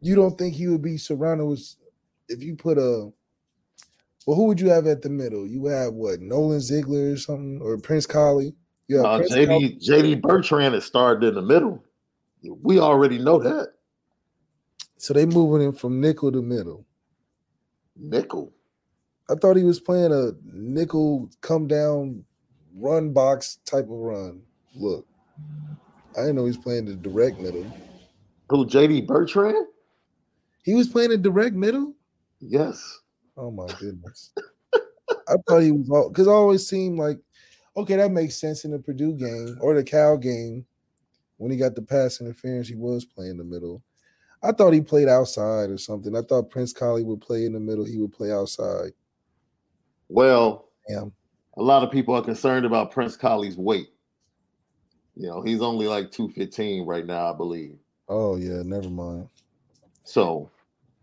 You 0.00 0.14
don't 0.14 0.38
think 0.38 0.54
he 0.54 0.68
would 0.68 0.82
be 0.82 0.96
surrounded 0.96 1.44
with 1.44 1.74
if 2.28 2.40
you 2.40 2.54
put 2.54 2.78
a 2.78 3.10
well, 4.28 4.36
who 4.36 4.44
would 4.44 4.60
you 4.60 4.68
have 4.68 4.86
at 4.86 5.00
the 5.00 5.08
middle? 5.08 5.46
You 5.46 5.68
have 5.68 5.94
what 5.94 6.20
Nolan 6.20 6.60
Ziegler 6.60 7.12
or 7.12 7.16
something, 7.16 7.60
or 7.62 7.78
Prince 7.78 8.04
Kollie? 8.04 8.54
Yeah, 8.86 9.00
uh, 9.00 9.20
JD 9.20 9.82
JD 9.82 10.20
Bertrand 10.20 10.74
has 10.74 10.84
started 10.84 11.28
in 11.28 11.34
the 11.34 11.40
middle. 11.40 11.82
We 12.42 12.78
already 12.78 13.16
know 13.16 13.38
that. 13.38 13.72
So 14.98 15.14
they 15.14 15.24
moving 15.24 15.66
him 15.66 15.72
from 15.72 16.02
nickel 16.02 16.30
to 16.30 16.42
middle. 16.42 16.84
Nickel. 17.96 18.52
I 19.30 19.34
thought 19.34 19.56
he 19.56 19.64
was 19.64 19.80
playing 19.80 20.12
a 20.12 20.32
nickel 20.44 21.30
come 21.40 21.66
down 21.66 22.22
run 22.76 23.14
box 23.14 23.60
type 23.64 23.84
of 23.84 23.88
run. 23.88 24.42
Look, 24.74 25.06
I 26.18 26.20
didn't 26.20 26.36
know 26.36 26.44
he's 26.44 26.58
playing 26.58 26.84
the 26.84 26.96
direct 26.96 27.40
middle. 27.40 27.64
Who 28.50 28.66
JD 28.66 29.06
Bertrand? 29.06 29.68
He 30.64 30.74
was 30.74 30.86
playing 30.86 31.12
a 31.12 31.16
direct 31.16 31.54
middle? 31.54 31.94
Yes. 32.40 32.98
Oh 33.38 33.50
my 33.50 33.66
goodness. 33.78 34.32
I 34.74 35.36
thought 35.46 35.60
he 35.60 35.70
was 35.70 35.88
all 35.90 36.10
because 36.10 36.26
I 36.26 36.32
always 36.32 36.66
seemed 36.66 36.98
like 36.98 37.18
okay, 37.76 37.96
that 37.96 38.10
makes 38.10 38.36
sense 38.36 38.64
in 38.64 38.72
the 38.72 38.78
Purdue 38.78 39.14
game 39.14 39.56
or 39.60 39.74
the 39.74 39.84
Cal 39.84 40.16
game. 40.16 40.66
When 41.36 41.52
he 41.52 41.56
got 41.56 41.76
the 41.76 41.82
pass 41.82 42.20
interference, 42.20 42.66
he 42.66 42.74
was 42.74 43.04
playing 43.04 43.38
the 43.38 43.44
middle. 43.44 43.82
I 44.42 44.50
thought 44.50 44.72
he 44.72 44.80
played 44.80 45.08
outside 45.08 45.70
or 45.70 45.78
something. 45.78 46.16
I 46.16 46.22
thought 46.22 46.50
Prince 46.50 46.72
Kollie 46.72 47.04
would 47.04 47.20
play 47.20 47.44
in 47.44 47.52
the 47.52 47.60
middle. 47.60 47.84
He 47.84 47.98
would 47.98 48.12
play 48.12 48.32
outside. 48.32 48.90
Well, 50.08 50.68
yeah. 50.88 51.04
a 51.56 51.62
lot 51.62 51.84
of 51.84 51.92
people 51.92 52.14
are 52.14 52.22
concerned 52.22 52.66
about 52.66 52.90
Prince 52.90 53.16
Kollie's 53.16 53.56
weight. 53.56 53.90
You 55.14 55.28
know, 55.28 55.42
he's 55.42 55.62
only 55.62 55.86
like 55.86 56.10
215 56.10 56.86
right 56.86 57.06
now, 57.06 57.32
I 57.32 57.36
believe. 57.36 57.76
Oh, 58.08 58.36
yeah, 58.36 58.62
never 58.64 58.90
mind. 58.90 59.28
So 60.02 60.50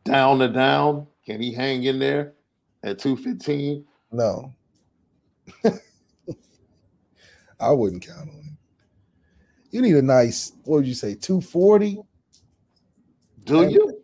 down 0.03 0.39
to 0.39 0.47
down, 0.47 1.07
can 1.25 1.41
he 1.41 1.51
hang 1.51 1.83
in 1.83 1.99
there 1.99 2.33
at 2.83 2.99
215? 2.99 3.85
No. 4.11 4.53
I 7.59 7.71
wouldn't 7.71 8.05
count 8.05 8.29
on 8.29 8.35
him. 8.35 8.57
You 9.71 9.81
need 9.81 9.95
a 9.95 10.01
nice, 10.01 10.53
what 10.63 10.77
would 10.77 10.87
you 10.87 10.93
say, 10.93 11.15
240? 11.15 11.99
Do 13.43 13.67
you? 13.69 14.01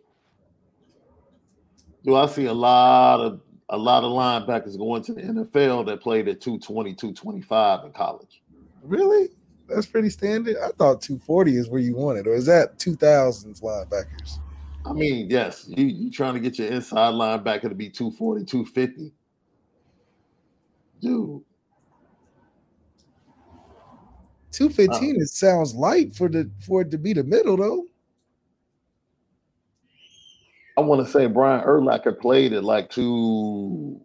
Do 2.04 2.16
I 2.16 2.26
see 2.26 2.46
a 2.46 2.52
lot 2.52 3.20
of 3.20 3.40
a 3.68 3.78
lot 3.78 4.04
of 4.04 4.12
linebackers 4.12 4.76
going 4.76 5.02
to 5.04 5.14
the 5.14 5.22
NFL 5.22 5.86
that 5.86 6.00
played 6.00 6.28
at 6.28 6.40
220, 6.40 6.94
225 6.94 7.84
in 7.86 7.92
college? 7.92 8.42
Really? 8.82 9.30
That's 9.68 9.86
pretty 9.86 10.10
standard. 10.10 10.56
I 10.58 10.68
thought 10.72 11.00
240 11.00 11.56
is 11.56 11.70
where 11.70 11.80
you 11.80 11.96
want 11.96 12.18
it, 12.18 12.26
or 12.26 12.34
is 12.34 12.46
that 12.46 12.78
2000s 12.78 13.62
linebackers? 13.62 14.38
I 14.84 14.92
mean, 14.92 15.30
yes, 15.30 15.64
you 15.68 15.86
you 15.86 16.10
trying 16.10 16.34
to 16.34 16.40
get 16.40 16.58
your 16.58 16.68
inside 16.68 17.14
linebacker 17.14 17.68
to 17.68 17.74
be 17.74 17.88
240, 17.88 18.44
250. 18.44 19.12
Dude. 21.00 21.42
215 24.52 25.16
uh, 25.16 25.18
it 25.18 25.28
sounds 25.28 25.74
light 25.74 26.14
for 26.14 26.28
the 26.28 26.50
for 26.60 26.82
it 26.82 26.90
to 26.90 26.98
be 26.98 27.12
the 27.12 27.24
middle 27.24 27.56
though. 27.56 27.86
I 30.76 30.80
want 30.80 31.04
to 31.04 31.10
say 31.10 31.26
Brian 31.26 31.64
Urlacher 31.64 32.18
played 32.18 32.52
at 32.52 32.64
like 32.64 32.90
two 32.90 34.00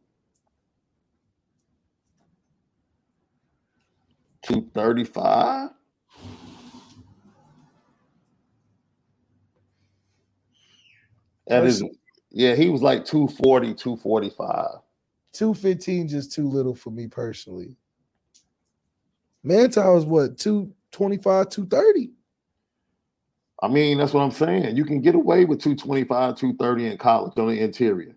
235. 4.44 5.70
That 11.48 11.66
is, 11.66 11.84
yeah, 12.30 12.56
he 12.56 12.70
was 12.70 12.82
like 12.82 13.06
240, 13.06 13.74
245. 13.74 14.68
215 15.34 16.08
just 16.08 16.32
too 16.32 16.48
little 16.50 16.76
for 16.76 16.90
me 16.90 17.08
personally. 17.08 17.76
Manti 19.44 19.80
is 19.80 20.06
what 20.06 20.38
225, 20.38 21.50
230. 21.50 22.12
I 23.62 23.68
mean, 23.68 23.98
that's 23.98 24.14
what 24.14 24.22
I'm 24.22 24.32
saying. 24.32 24.76
You 24.76 24.86
can 24.86 25.02
get 25.02 25.16
away 25.16 25.46
with 25.46 25.60
225, 25.60 26.36
230 26.36 26.86
in 26.88 26.98
college 26.98 27.34
on 27.38 27.48
the 27.48 27.60
interior. 27.60 28.16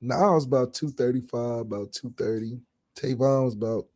Now 0.00 0.36
it's 0.36 0.44
about 0.44 0.74
235, 0.74 1.60
about 1.60 1.92
230. 1.92 2.60
Tavon 2.94 3.44
was 3.44 3.54
about 3.54 3.86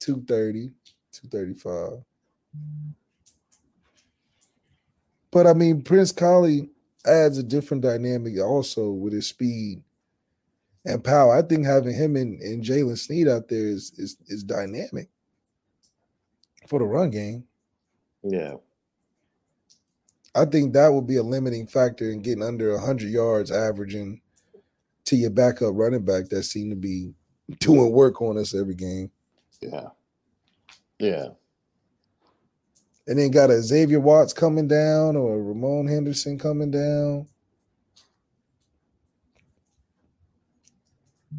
230, 0.00 0.70
235. 1.12 2.04
But 5.32 5.46
I 5.46 5.54
mean, 5.54 5.82
Prince 5.82 6.12
Kollie 6.12 6.68
adds 7.04 7.38
a 7.38 7.42
different 7.42 7.82
dynamic 7.82 8.38
also 8.38 8.90
with 8.90 9.12
his 9.12 9.26
speed 9.26 9.82
and 10.84 11.02
power. 11.02 11.36
I 11.36 11.42
think 11.42 11.66
having 11.66 11.94
him 11.94 12.14
and, 12.14 12.40
and 12.40 12.62
Jaylen 12.62 12.98
Sneed 12.98 13.26
out 13.26 13.48
there 13.48 13.66
is, 13.66 13.92
is 13.96 14.16
is 14.28 14.44
dynamic 14.44 15.08
for 16.68 16.78
the 16.78 16.84
run 16.84 17.10
game. 17.10 17.44
Yeah. 18.22 18.54
I 20.34 20.44
think 20.44 20.72
that 20.72 20.92
would 20.92 21.06
be 21.06 21.16
a 21.16 21.22
limiting 21.22 21.66
factor 21.66 22.10
in 22.10 22.22
getting 22.22 22.42
under 22.42 22.72
100 22.72 23.10
yards 23.10 23.50
averaging 23.50 24.22
to 25.04 25.16
your 25.16 25.30
backup 25.30 25.74
running 25.74 26.04
back 26.04 26.28
that 26.28 26.44
seem 26.44 26.70
to 26.70 26.76
be 26.76 27.12
doing 27.58 27.90
work 27.90 28.22
on 28.22 28.38
us 28.38 28.54
every 28.54 28.74
game. 28.74 29.10
Yeah. 29.60 29.88
Yeah. 30.98 31.28
And 33.06 33.18
then 33.18 33.30
got 33.30 33.50
a 33.50 33.60
Xavier 33.60 34.00
Watts 34.00 34.32
coming 34.32 34.68
down 34.68 35.16
or 35.16 35.34
a 35.34 35.42
Ramon 35.42 35.88
Henderson 35.88 36.38
coming 36.38 36.70
down. 36.70 37.26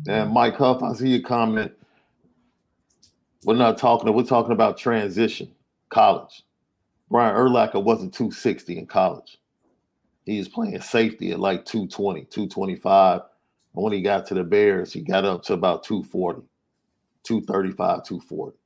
And 0.08 0.32
Mike 0.32 0.56
Huff, 0.56 0.84
I 0.84 0.94
see 0.94 1.16
a 1.16 1.22
comment. 1.22 1.72
We're 3.46 3.56
not 3.56 3.78
talking, 3.78 4.14
we're 4.14 4.24
talking 4.24 4.52
about 4.52 4.78
transition, 4.78 5.52
college. 5.90 6.44
Brian 7.10 7.36
Urlacher 7.36 7.84
wasn't 7.84 8.14
260 8.14 8.80
in 8.80 8.86
college. 8.86 9.38
He 10.26 10.38
was 10.38 10.48
playing 10.48 10.80
safety 10.82 11.32
at 11.32 11.40
like 11.40 11.66
220, 11.66 12.26
225. 12.26 13.22
And 13.76 13.84
when 13.84 13.94
he 13.94 14.02
got 14.02 14.26
to 14.28 14.34
the 14.34 14.44
Bears, 14.44 14.94
he 14.94 15.02
got 15.02 15.26
up 15.26 15.44
to 15.44 15.54
about 15.54 15.84
240, 15.84 16.42
235, 17.24 17.78
240. 18.04 18.58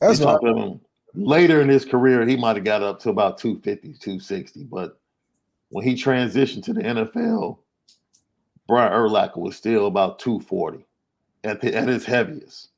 That's 0.00 0.18
talking 0.18 0.80
later 1.14 1.60
in 1.60 1.68
his 1.68 1.84
career, 1.84 2.26
he 2.26 2.36
might 2.36 2.56
have 2.56 2.64
got 2.64 2.82
up 2.82 3.00
to 3.00 3.10
about 3.10 3.38
250, 3.38 3.94
260. 3.98 4.64
But 4.64 4.98
when 5.70 5.84
he 5.84 5.94
transitioned 5.94 6.64
to 6.64 6.72
the 6.72 6.82
NFL, 6.82 7.58
Brian 8.66 8.92
Urlacher 8.92 9.38
was 9.38 9.56
still 9.56 9.86
about 9.86 10.18
240 10.18 10.84
at, 11.44 11.60
the, 11.60 11.74
at 11.74 11.88
his 11.88 12.04
heaviest. 12.04 12.70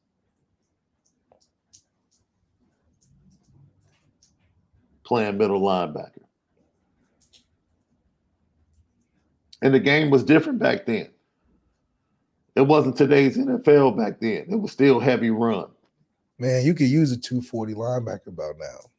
Playing 5.05 5.39
middle 5.39 5.61
linebacker. 5.61 6.23
And 9.63 9.73
the 9.73 9.81
game 9.81 10.11
was 10.11 10.25
different 10.25 10.59
back 10.59 10.85
then. 10.85 11.09
It 12.57 12.63
wasn't 12.63 12.97
today's 12.97 13.37
NFL 13.37 13.97
back 13.97 14.19
then. 14.21 14.47
It 14.51 14.57
was 14.57 14.73
still 14.73 14.99
heavy 14.99 15.31
run. 15.31 15.69
Man, 16.39 16.65
you 16.65 16.75
could 16.75 16.89
use 16.89 17.13
a 17.13 17.17
240 17.17 17.75
linebacker 17.75 18.29
about 18.29 18.57
now. 18.59 18.91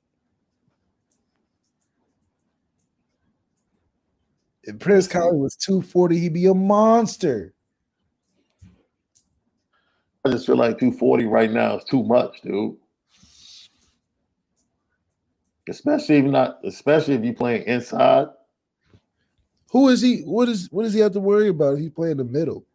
If 4.64 4.80
Prince 4.80 5.08
Kollie 5.08 5.38
was 5.38 5.56
240, 5.56 6.20
he'd 6.20 6.34
be 6.34 6.48
a 6.48 6.54
monster. 6.54 7.54
I 10.26 10.32
just 10.32 10.46
feel 10.46 10.58
like 10.58 10.78
240 10.78 11.26
right 11.26 11.50
now 11.50 11.78
is 11.78 11.86
too 11.86 12.04
much, 12.04 12.42
dude. 12.42 12.76
Especially 15.70 16.18
if 16.18 16.26
not, 16.26 16.60
especially 16.66 17.14
if 17.14 17.24
you're 17.24 17.34
playing 17.34 17.64
inside. 17.64 18.28
Who 19.72 19.88
is 19.88 20.02
he? 20.02 20.22
What 20.22 20.50
is 20.50 20.70
what 20.72 20.84
does 20.84 20.94
he 20.94 21.00
have 21.00 21.14
to 21.14 21.20
worry 21.20 21.48
about 21.50 21.76
if 21.76 21.80
he's 21.80 21.90
playing 21.92 22.18
the 22.18 22.24
middle? 22.26 22.67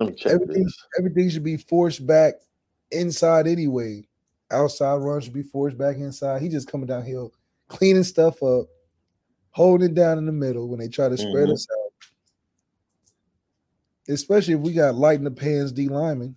Everything, 0.00 0.64
this. 0.64 0.86
everything 0.98 1.30
should 1.30 1.44
be 1.44 1.56
forced 1.56 2.06
back 2.06 2.34
inside 2.90 3.46
anyway. 3.46 4.06
Outside 4.50 4.96
run 4.96 5.20
should 5.20 5.32
be 5.32 5.42
forced 5.42 5.78
back 5.78 5.96
inside. 5.96 6.42
He 6.42 6.48
just 6.48 6.70
coming 6.70 6.86
downhill, 6.86 7.32
cleaning 7.68 8.04
stuff 8.04 8.42
up, 8.42 8.66
holding 9.50 9.90
it 9.90 9.94
down 9.94 10.18
in 10.18 10.26
the 10.26 10.32
middle 10.32 10.68
when 10.68 10.78
they 10.78 10.88
try 10.88 11.08
to 11.08 11.16
spread 11.16 11.44
mm-hmm. 11.44 11.52
us 11.52 11.66
out. 11.72 11.92
Especially 14.08 14.54
if 14.54 14.60
we 14.60 14.72
got 14.72 14.94
light 14.94 15.18
in 15.18 15.24
the 15.24 15.30
pans 15.30 15.72
D 15.72 15.88
lineman. 15.88 16.36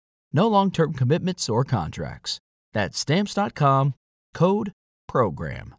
No 0.33 0.47
long 0.47 0.71
term 0.71 0.93
commitments 0.93 1.49
or 1.49 1.63
contracts. 1.63 2.39
That's 2.73 2.99
stamps.com 2.99 3.95
code 4.33 4.73
program. 5.07 5.75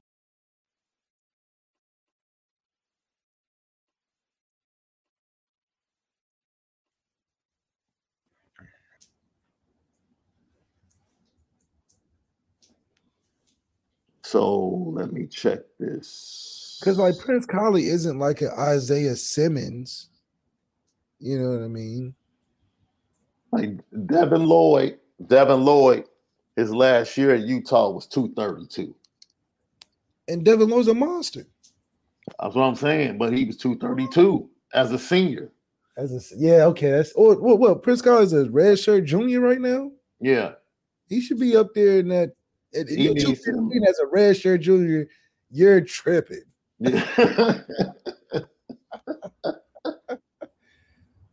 So 14.33 14.91
let 14.95 15.13
me 15.13 15.27
check 15.27 15.59
this. 15.79 16.79
Because, 16.81 16.97
like, 16.97 17.19
Prince 17.19 17.45
Kollie 17.45 17.89
isn't 17.89 18.19
like 18.19 18.41
an 18.41 18.51
Isaiah 18.59 19.15
Simmons. 19.15 20.09
You 21.19 21.39
know 21.39 21.51
what 21.51 21.63
I 21.63 21.69
mean? 21.69 22.15
Like 23.53 23.73
Devin 24.07 24.45
Lloyd, 24.45 24.99
Devin 25.27 25.65
Lloyd, 25.65 26.05
his 26.57 26.75
last 26.75 27.17
year 27.17 27.35
at 27.35 27.43
Utah 27.43 27.91
was 27.91 28.07
232. 28.07 28.95
And 30.29 30.45
Devin 30.45 30.69
Lloyd's 30.69 30.89
a 30.89 30.95
monster. 30.95 31.47
That's 32.41 32.55
what 32.55 32.63
I'm 32.63 32.77
saying. 32.77 33.19
But 33.19 33.33
he 33.33 33.45
was 33.45 33.57
232 33.59 34.49
as 34.75 34.93
a 34.93 34.99
senior. 34.99 35.51
As 35.97 36.13
a 36.13 36.37
yeah, 36.37 36.65
okay. 36.67 36.91
That's 36.91 37.13
oh 37.17 37.37
well, 37.39 37.59
well 37.59 37.83
is 38.21 38.33
a 38.33 38.51
red 38.51 38.79
shirt 38.79 39.05
junior 39.05 39.41
right 39.41 39.61
now. 39.61 39.93
Yeah. 40.21 40.53
He 41.09 41.21
should 41.21 41.39
be 41.39 41.55
up 41.57 41.75
there 41.75 41.99
in 41.99 42.09
that. 42.09 42.33
At, 42.75 42.89
He 42.89 43.03
you 43.03 43.15
needs 43.15 43.25
to- 43.25 43.53
215 43.53 43.85
as 43.87 43.99
a 43.99 44.07
red 44.07 44.37
shirt 44.37 44.63
junior, 44.63 45.07
you're 45.51 45.83
tripping. 45.83 46.45
Yeah. 46.79 47.59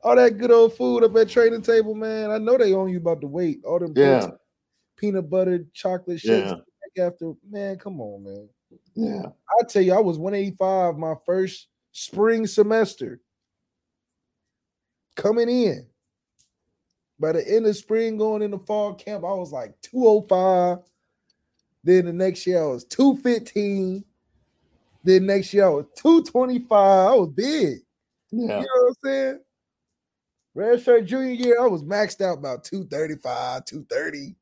All 0.10 0.15
that 0.15 0.39
good 0.39 0.50
old 0.50 0.76
food 0.76 1.04
up 1.04 1.15
at 1.17 1.30
trading 1.30 1.62
table, 1.62 1.93
man. 1.93 2.32
I 2.32 2.39
know 2.39 2.58
they 2.58 2.74
own 2.74 2.89
you 2.89 2.98
about 2.98 3.22
the 3.22 3.28
weight. 3.28 3.63
All 3.63 3.78
them 3.78 3.93
yeah. 3.95 4.32
peanut 4.98 5.30
butter, 5.30 5.67
chocolate 5.72 6.19
shakes 6.19 6.52
Yeah. 6.95 7.06
after. 7.06 7.34
Man, 7.48 7.78
come 7.78 8.02
on, 8.02 8.24
man. 8.24 8.50
Yeah. 8.95 9.28
I 9.28 9.63
tell 9.65 9.84
you, 9.84 9.93
I 9.93 10.00
was 10.00 10.17
185 10.17 10.98
my 10.98 11.13
first 11.28 11.67
spring 11.91 12.48
semester 12.48 13.22
coming 15.15 15.48
in. 15.48 15.86
By 17.19 17.34
the 17.34 17.48
end 17.48 17.67
of 17.67 17.78
spring, 17.78 18.17
going 18.17 18.41
into 18.41 18.58
fall 18.58 18.95
camp, 18.95 19.24
I 19.24 19.34
was 19.34 19.52
like 19.52 19.80
205. 19.84 20.80
Then 21.84 22.06
the 22.06 22.13
next 22.13 22.48
year 22.48 22.63
I 22.63 22.65
was 22.65 22.84
215. 22.86 24.04
Then 25.04 25.26
next 25.28 25.54
year 25.54 25.65
I 25.65 25.69
was 25.69 25.86
225. 25.98 26.72
I 26.72 27.13
was 27.13 27.30
big. 27.30 27.78
Yeah. 28.32 28.41
You 28.41 28.48
know 28.48 28.58
what 28.58 28.88
I'm 28.88 28.95
saying? 29.06 29.39
Red 30.55 30.81
shirt 30.81 31.05
junior 31.05 31.31
year, 31.31 31.62
I 31.62 31.67
was 31.67 31.83
maxed 31.83 32.21
out 32.21 32.38
about 32.38 32.63
235, 32.63 33.65
230. 33.65 34.35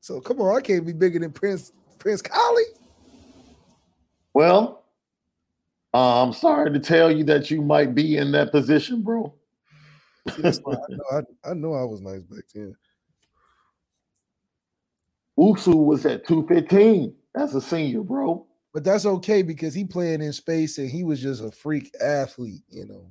So 0.00 0.20
come 0.20 0.40
on, 0.40 0.56
I 0.56 0.60
can't 0.60 0.86
be 0.86 0.92
bigger 0.92 1.18
than 1.18 1.32
Prince 1.32 1.72
Prince 1.98 2.22
Kollie. 2.22 2.62
Well, 4.34 4.84
uh, 5.94 6.22
I'm 6.22 6.32
sorry 6.32 6.70
to 6.72 6.78
tell 6.78 7.10
you 7.10 7.24
that 7.24 7.50
you 7.50 7.62
might 7.62 7.94
be 7.94 8.16
in 8.18 8.30
that 8.32 8.52
position, 8.52 9.02
bro. 9.02 9.34
See, 10.36 10.42
I, 10.44 10.50
know, 10.50 11.04
I, 11.10 11.50
I 11.50 11.54
know 11.54 11.74
I 11.74 11.84
was 11.84 12.00
nice 12.00 12.22
back 12.22 12.44
then. 12.54 12.76
Owusu 15.38 15.84
was 15.84 16.04
at 16.06 16.26
215 16.26 17.14
as 17.34 17.54
a 17.54 17.60
senior, 17.60 18.02
bro. 18.02 18.46
But 18.72 18.84
that's 18.84 19.06
okay 19.06 19.42
because 19.42 19.72
he 19.72 19.84
playing 19.84 20.20
in 20.20 20.32
space 20.32 20.78
and 20.78 20.90
he 20.90 21.02
was 21.02 21.20
just 21.20 21.42
a 21.42 21.50
freak 21.50 21.90
athlete, 22.00 22.62
you 22.68 22.86
know. 22.86 23.10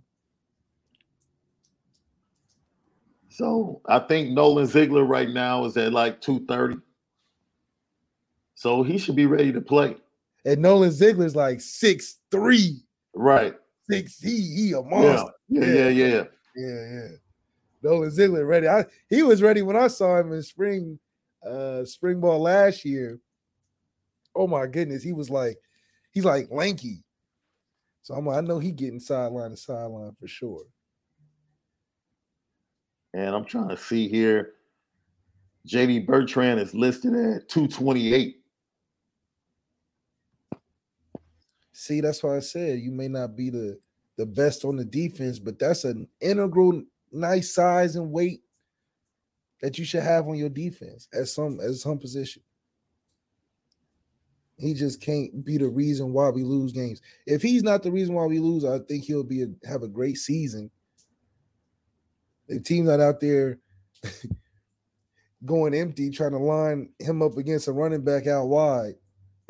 So 3.35 3.81
I 3.85 3.99
think 3.99 4.29
Nolan 4.31 4.65
Ziegler 4.65 5.03
right 5.03 5.29
now 5.29 5.65
is 5.65 5.75
at 5.75 5.91
like 5.91 6.21
230. 6.21 6.81
So 8.55 8.81
he 8.81 8.97
should 8.97 9.17
be 9.17 9.25
ready 9.25 9.51
to 9.51 9.59
play. 9.59 9.97
And 10.45 10.61
Nolan 10.61 10.91
Ziegler's 10.91 11.35
like 11.35 11.59
six 11.59 12.21
three, 12.31 12.79
Right. 13.13 13.55
six. 13.89 14.19
He 14.19 14.39
he 14.55 14.71
a 14.71 14.81
Yeah. 14.81 14.87
monster. 14.89 15.33
Yeah. 15.49 15.65
Yeah. 15.65 15.87
Yeah. 15.89 16.23
Yeah, 16.55 16.91
yeah. 16.93 17.07
Nolan 17.81 18.09
Ziegler 18.11 18.45
ready. 18.45 18.69
I 18.69 18.85
he 19.09 19.21
was 19.23 19.41
ready 19.41 19.61
when 19.63 19.75
I 19.75 19.87
saw 19.87 20.17
him 20.17 20.31
in 20.31 20.41
spring, 20.41 20.97
uh, 21.45 21.83
spring 21.83 22.21
ball 22.21 22.39
last 22.39 22.85
year. 22.85 23.19
Oh 24.33 24.47
my 24.47 24.65
goodness, 24.65 25.03
he 25.03 25.11
was 25.11 25.29
like, 25.29 25.57
he's 26.11 26.23
like 26.25 26.49
lanky. 26.51 27.03
So 28.01 28.13
I'm 28.13 28.25
like, 28.25 28.37
I 28.37 28.41
know 28.41 28.59
he 28.59 28.71
getting 28.71 28.99
sideline 29.01 29.51
to 29.51 29.57
sideline 29.57 30.15
for 30.17 30.27
sure. 30.27 30.63
And 33.15 33.33
I'm 33.33 33.45
trying 33.45 33.69
to 33.69 33.77
see 33.77 34.09
here. 34.09 34.55
JD 35.65 36.05
Bertrand 36.05 36.59
is 36.59 36.75
listed 36.75 37.13
at 37.13 37.47
228. 37.47 38.35
See, 41.71 42.01
that's 42.01 42.21
why 42.21 42.35
I 42.35 42.39
said 42.39 42.79
you 42.79 42.91
may 42.91 43.07
not 43.07 43.35
be 43.35 43.49
the 43.49 43.79
the 44.17 44.25
best 44.25 44.63
on 44.63 44.75
the 44.75 44.85
defense, 44.85 45.39
but 45.39 45.59
that's 45.59 45.85
an 45.85 46.07
integral 46.21 46.83
nice 47.11 47.53
size 47.53 47.95
and 47.95 48.11
weight 48.11 48.41
that 49.61 49.77
you 49.77 49.85
should 49.85 50.03
have 50.03 50.27
on 50.27 50.35
your 50.35 50.49
defense 50.49 51.07
at 51.13 51.27
some 51.29 51.59
at 51.61 51.73
some 51.75 51.97
position. 51.97 52.41
He 54.57 54.73
just 54.73 55.01
can't 55.01 55.43
be 55.43 55.57
the 55.57 55.69
reason 55.69 56.11
why 56.11 56.29
we 56.29 56.43
lose 56.43 56.73
games. 56.73 57.01
If 57.25 57.41
he's 57.41 57.63
not 57.63 57.81
the 57.81 57.91
reason 57.91 58.13
why 58.13 58.25
we 58.25 58.39
lose, 58.39 58.65
I 58.65 58.79
think 58.79 59.05
he'll 59.05 59.23
be 59.23 59.43
a, 59.43 59.47
have 59.67 59.83
a 59.83 59.87
great 59.87 60.17
season. 60.17 60.69
The 62.47 62.59
team's 62.59 62.87
not 62.89 63.01
out 63.01 63.19
there 63.19 63.59
going 65.45 65.73
empty, 65.73 66.09
trying 66.09 66.31
to 66.31 66.37
line 66.39 66.89
him 66.99 67.21
up 67.21 67.37
against 67.37 67.67
a 67.67 67.71
running 67.71 68.03
back 68.03 68.27
out 68.27 68.47
wide, 68.47 68.95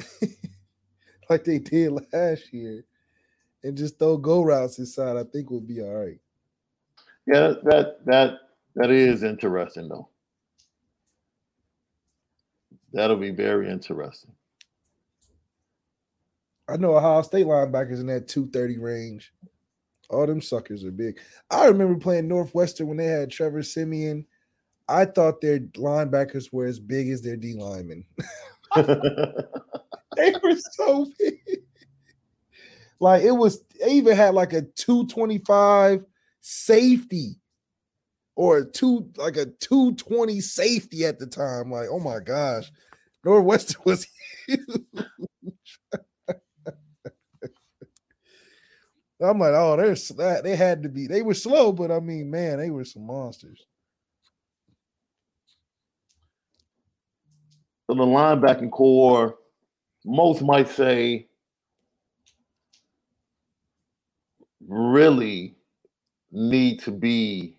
like 1.29 1.43
they 1.43 1.59
did 1.59 1.93
last 2.13 2.53
year, 2.53 2.85
and 3.63 3.77
just 3.77 3.99
throw 3.99 4.17
go 4.17 4.43
routes 4.43 4.79
inside. 4.79 5.17
I 5.17 5.23
think 5.23 5.49
we'll 5.49 5.61
be 5.61 5.81
all 5.81 5.93
right. 5.93 6.19
Yeah, 7.27 7.53
that 7.63 8.05
that 8.05 8.33
that 8.75 8.91
is 8.91 9.23
interesting 9.23 9.89
though. 9.89 10.09
That'll 12.93 13.17
be 13.17 13.31
very 13.31 13.69
interesting. 13.69 14.31
I 16.67 16.77
know 16.77 16.95
Ohio 16.97 17.21
State 17.21 17.45
linebackers 17.45 17.99
in 17.99 18.07
that 18.07 18.27
230 18.27 18.79
range. 18.79 19.33
All 20.09 20.27
them 20.27 20.41
suckers 20.41 20.83
are 20.83 20.91
big. 20.91 21.19
I 21.49 21.65
remember 21.65 21.99
playing 21.99 22.27
Northwestern 22.27 22.87
when 22.87 22.97
they 22.97 23.05
had 23.05 23.31
Trevor 23.31 23.63
Siemian. 23.63 24.25
I 24.87 25.05
thought 25.05 25.41
their 25.41 25.59
linebackers 25.59 26.53
were 26.53 26.65
as 26.65 26.79
big 26.79 27.09
as 27.09 27.21
their 27.21 27.37
D 27.37 27.55
linemen. 27.55 28.05
they 28.75 30.33
were 30.43 30.55
so 30.73 31.07
big. 31.17 31.39
Like 32.99 33.23
it 33.23 33.31
was, 33.31 33.63
they 33.79 33.91
even 33.91 34.15
had 34.15 34.35
like 34.35 34.53
a 34.53 34.61
225 34.61 36.05
safety 36.41 37.35
or 38.35 38.59
a 38.59 38.65
two, 38.65 39.09
like 39.17 39.37
a 39.37 39.45
220 39.45 40.39
safety 40.39 41.05
at 41.05 41.19
the 41.19 41.27
time. 41.27 41.71
Like, 41.71 41.87
oh 41.89 41.99
my 41.99 42.19
gosh. 42.19 42.71
Northwestern 43.23 43.81
was 43.85 44.07
huge. 44.47 44.61
I'm 49.25 49.39
like, 49.39 49.53
oh, 49.53 49.75
they're 49.77 49.95
that 50.17 50.41
they 50.43 50.55
had 50.55 50.83
to 50.83 50.89
be. 50.89 51.07
They 51.07 51.21
were 51.21 51.33
slow, 51.33 51.71
but 51.71 51.91
I 51.91 51.99
mean, 51.99 52.29
man, 52.29 52.59
they 52.59 52.69
were 52.69 52.85
some 52.85 53.05
monsters. 53.05 53.65
So 57.87 57.95
the 57.95 58.03
linebacking 58.03 58.71
corps, 58.71 59.35
most 60.05 60.41
might 60.41 60.67
say, 60.67 61.27
really 64.67 65.55
need 66.31 66.79
to 66.81 66.91
be 66.91 67.57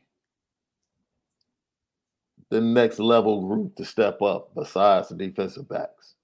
the 2.50 2.60
next 2.60 2.98
level 2.98 3.46
group 3.46 3.76
to 3.76 3.84
step 3.84 4.20
up 4.22 4.50
besides 4.54 5.08
the 5.08 5.14
defensive 5.14 5.68
backs. 5.68 6.14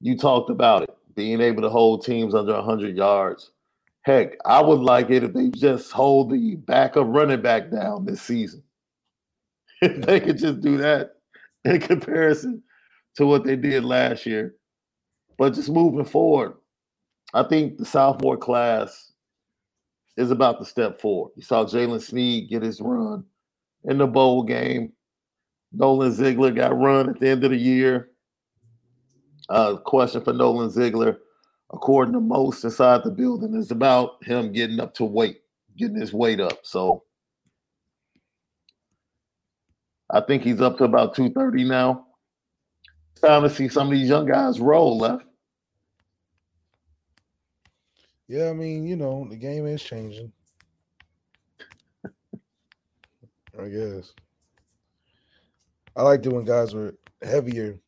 You 0.00 0.16
talked 0.16 0.50
about 0.50 0.82
it, 0.82 0.95
being 1.16 1.40
able 1.40 1.62
to 1.62 1.70
hold 1.70 2.04
teams 2.04 2.34
under 2.34 2.54
100 2.54 2.96
yards. 2.96 3.50
Heck, 4.02 4.36
I 4.44 4.62
would 4.62 4.80
like 4.80 5.10
it 5.10 5.24
if 5.24 5.32
they 5.32 5.50
just 5.50 5.92
hold 5.92 6.30
the 6.30 6.56
backup 6.56 7.06
running 7.08 7.42
back 7.42 7.70
down 7.70 8.04
this 8.06 8.22
season. 8.22 8.62
If 9.82 10.02
they 10.06 10.20
could 10.20 10.38
just 10.38 10.62
do 10.62 10.78
that 10.78 11.16
in 11.64 11.80
comparison 11.80 12.62
to 13.16 13.26
what 13.26 13.44
they 13.44 13.56
did 13.56 13.84
last 13.84 14.26
year. 14.26 14.54
But 15.38 15.54
just 15.54 15.70
moving 15.70 16.04
forward, 16.06 16.54
I 17.34 17.42
think 17.42 17.78
the 17.78 17.84
sophomore 17.84 18.38
class 18.38 19.12
is 20.16 20.30
about 20.30 20.58
to 20.60 20.64
step 20.64 21.00
forward. 21.00 21.32
You 21.36 21.42
saw 21.42 21.64
Jaylen 21.64 22.00
Sneed 22.02 22.48
get 22.50 22.62
his 22.62 22.80
run 22.80 23.24
in 23.84 23.98
the 23.98 24.06
bowl 24.06 24.42
game. 24.44 24.92
Nolan 25.72 26.12
Ziegler 26.12 26.52
got 26.52 26.78
run 26.78 27.10
at 27.10 27.20
the 27.20 27.28
end 27.28 27.44
of 27.44 27.50
the 27.50 27.56
year. 27.58 28.10
Uh, 29.48 29.76
question 29.76 30.20
for 30.22 30.32
Nolan 30.32 30.70
Ziegler, 30.70 31.18
according 31.72 32.14
to 32.14 32.20
most 32.20 32.64
inside 32.64 33.02
the 33.04 33.10
building, 33.10 33.54
is 33.54 33.70
about 33.70 34.22
him 34.24 34.52
getting 34.52 34.80
up 34.80 34.94
to 34.94 35.04
weight, 35.04 35.40
getting 35.76 35.96
his 35.96 36.12
weight 36.12 36.40
up. 36.40 36.58
So 36.62 37.04
I 40.10 40.20
think 40.20 40.42
he's 40.42 40.60
up 40.60 40.78
to 40.78 40.84
about 40.84 41.14
230 41.14 41.64
now. 41.64 42.06
It's 43.12 43.20
time 43.20 43.42
to 43.42 43.50
see 43.50 43.68
some 43.68 43.88
of 43.88 43.92
these 43.92 44.08
young 44.08 44.26
guys 44.26 44.60
roll 44.60 44.98
left. 44.98 45.24
Yeah, 48.28 48.50
I 48.50 48.52
mean, 48.52 48.86
you 48.86 48.96
know, 48.96 49.26
the 49.28 49.36
game 49.36 49.66
is 49.66 49.82
changing. 49.82 50.32
I 53.58 53.68
guess. 53.68 54.12
I 55.94 56.02
liked 56.02 56.26
it 56.26 56.32
when 56.32 56.44
guys 56.44 56.74
were 56.74 56.94
heavier 57.22 57.80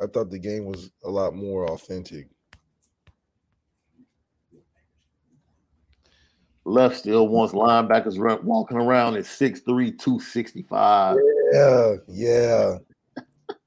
I 0.00 0.06
thought 0.06 0.30
the 0.30 0.38
game 0.38 0.64
was 0.64 0.90
a 1.04 1.10
lot 1.10 1.34
more 1.34 1.70
authentic. 1.70 2.28
Left 6.64 6.96
still 6.96 7.28
wants 7.28 7.52
linebackers 7.52 8.18
run, 8.18 8.44
walking 8.44 8.78
around 8.78 9.16
at 9.16 9.24
6'3, 9.24 9.64
265. 9.98 11.16
Yeah, 11.52 11.94
yeah. 12.08 12.78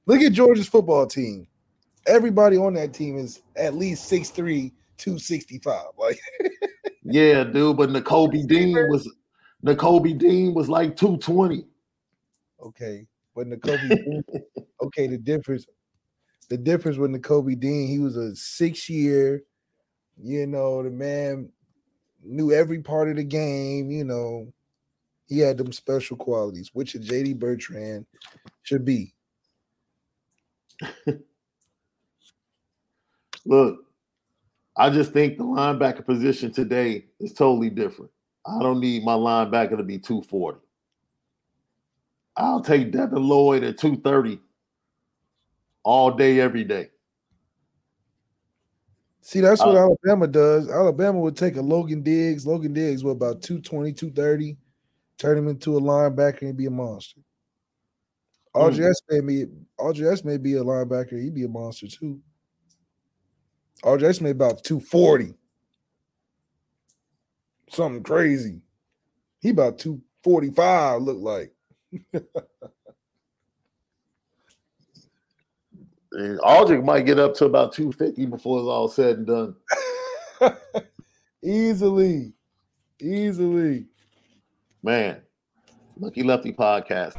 Look 0.07 0.21
at 0.21 0.33
Georgia's 0.33 0.67
football 0.67 1.05
team. 1.05 1.47
Everybody 2.07 2.57
on 2.57 2.73
that 2.73 2.93
team 2.93 3.17
is 3.17 3.41
at 3.55 3.75
least 3.75 4.11
6'3, 4.11 4.71
265. 4.97 5.83
Like 5.97 6.19
yeah, 7.03 7.43
dude. 7.43 7.77
But 7.77 7.89
Nakobe 7.89 8.47
Dean 8.47 8.73
was 8.89 9.09
Nakobe 9.63 10.17
Dean 10.17 10.53
was 10.53 10.69
like 10.69 10.95
220. 10.95 11.65
Okay. 12.63 13.05
But 13.35 13.47
Nakobe 13.47 14.23
okay, 14.81 15.07
the 15.07 15.17
difference, 15.17 15.67
the 16.49 16.57
difference 16.57 16.97
with 16.97 17.11
Nakobe 17.11 17.59
Dean, 17.59 17.87
he 17.87 17.99
was 17.99 18.15
a 18.15 18.35
six 18.35 18.89
year, 18.89 19.43
you 20.21 20.47
know, 20.47 20.81
the 20.83 20.89
man 20.89 21.49
knew 22.23 22.51
every 22.51 22.81
part 22.81 23.09
of 23.09 23.17
the 23.17 23.23
game, 23.23 23.91
you 23.91 24.03
know. 24.03 24.51
He 25.27 25.39
had 25.39 25.57
them 25.57 25.73
special 25.73 26.15
qualities, 26.15 26.69
which 26.73 26.95
a 26.95 26.99
JD 26.99 27.37
Bertrand 27.37 28.05
should 28.63 28.85
be. 28.85 29.13
Look, 33.45 33.79
I 34.77 34.89
just 34.89 35.11
think 35.11 35.37
the 35.37 35.43
linebacker 35.43 36.05
position 36.05 36.53
today 36.53 37.05
is 37.19 37.33
totally 37.33 37.69
different. 37.69 38.11
I 38.45 38.63
don't 38.63 38.79
need 38.79 39.03
my 39.03 39.15
linebacker 39.15 39.75
to 39.75 39.83
be 39.83 39.97
240. 39.97 40.59
I'll 42.37 42.61
take 42.61 42.91
Devin 42.91 43.21
Lloyd 43.23 43.63
at 43.63 43.77
230 43.77 44.39
all 45.87 46.11
day, 46.11 46.41
every 46.41 46.65
day. 46.65 46.89
See, 49.21 49.39
that's 49.39 49.61
what 49.61 49.75
uh, 49.75 49.79
Alabama 49.79 50.27
does. 50.27 50.69
Alabama 50.69 51.17
would 51.19 51.37
take 51.37 51.55
a 51.55 51.61
Logan 51.61 52.03
Diggs. 52.03 52.45
Logan 52.45 52.73
Diggs 52.73 53.05
was 53.05 53.13
about 53.13 53.41
220, 53.41 53.93
230, 53.93 54.57
turn 55.17 55.37
him 55.37 55.47
into 55.47 55.77
a 55.77 55.81
linebacker 55.81 56.41
and 56.41 56.57
be 56.57 56.65
a 56.65 56.69
monster. 56.69 57.21
RGS 58.53 58.95
mm. 59.09 59.11
may 59.11 59.21
be 59.21 59.45
RGS 59.79 60.25
may 60.25 60.35
be 60.35 60.55
a 60.55 60.63
linebacker, 60.63 61.21
he'd 61.21 61.33
be 61.33 61.45
a 61.45 61.47
monster 61.47 61.87
too. 61.87 62.19
RGS 63.81 64.19
may 64.19 64.31
about 64.31 64.65
240. 64.65 65.35
Something 67.69 68.03
crazy. 68.03 68.61
He 69.39 69.51
about 69.51 69.79
245, 69.79 71.01
look 71.01 71.17
like. 71.19 71.53
Audric 76.17 76.83
might 76.83 77.05
get 77.05 77.19
up 77.19 77.35
to 77.35 77.45
about 77.45 77.73
250 77.73 78.25
before 78.25 78.59
it's 78.59 78.67
all 78.67 78.87
said 78.87 79.17
and 79.17 79.27
done. 79.27 79.55
Easily. 81.43 82.33
Easily. 82.99 83.85
Man, 84.81 85.21
Lucky 85.99 86.23
Lefty 86.23 86.53
podcast. 86.53 87.15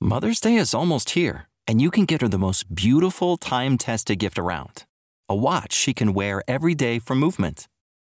Mother's 0.00 0.40
Day 0.40 0.54
is 0.56 0.74
almost 0.74 1.10
here, 1.10 1.48
and 1.66 1.82
you 1.82 1.90
can 1.90 2.04
get 2.04 2.20
her 2.20 2.28
the 2.28 2.38
most 2.38 2.72
beautiful 2.72 3.36
time 3.36 3.78
tested 3.78 4.18
gift 4.20 4.38
around 4.38 4.84
a 5.28 5.34
watch 5.34 5.72
she 5.72 5.94
can 5.94 6.12
wear 6.12 6.42
every 6.48 6.74
day 6.74 6.98
for 6.98 7.14
movement. 7.14 7.68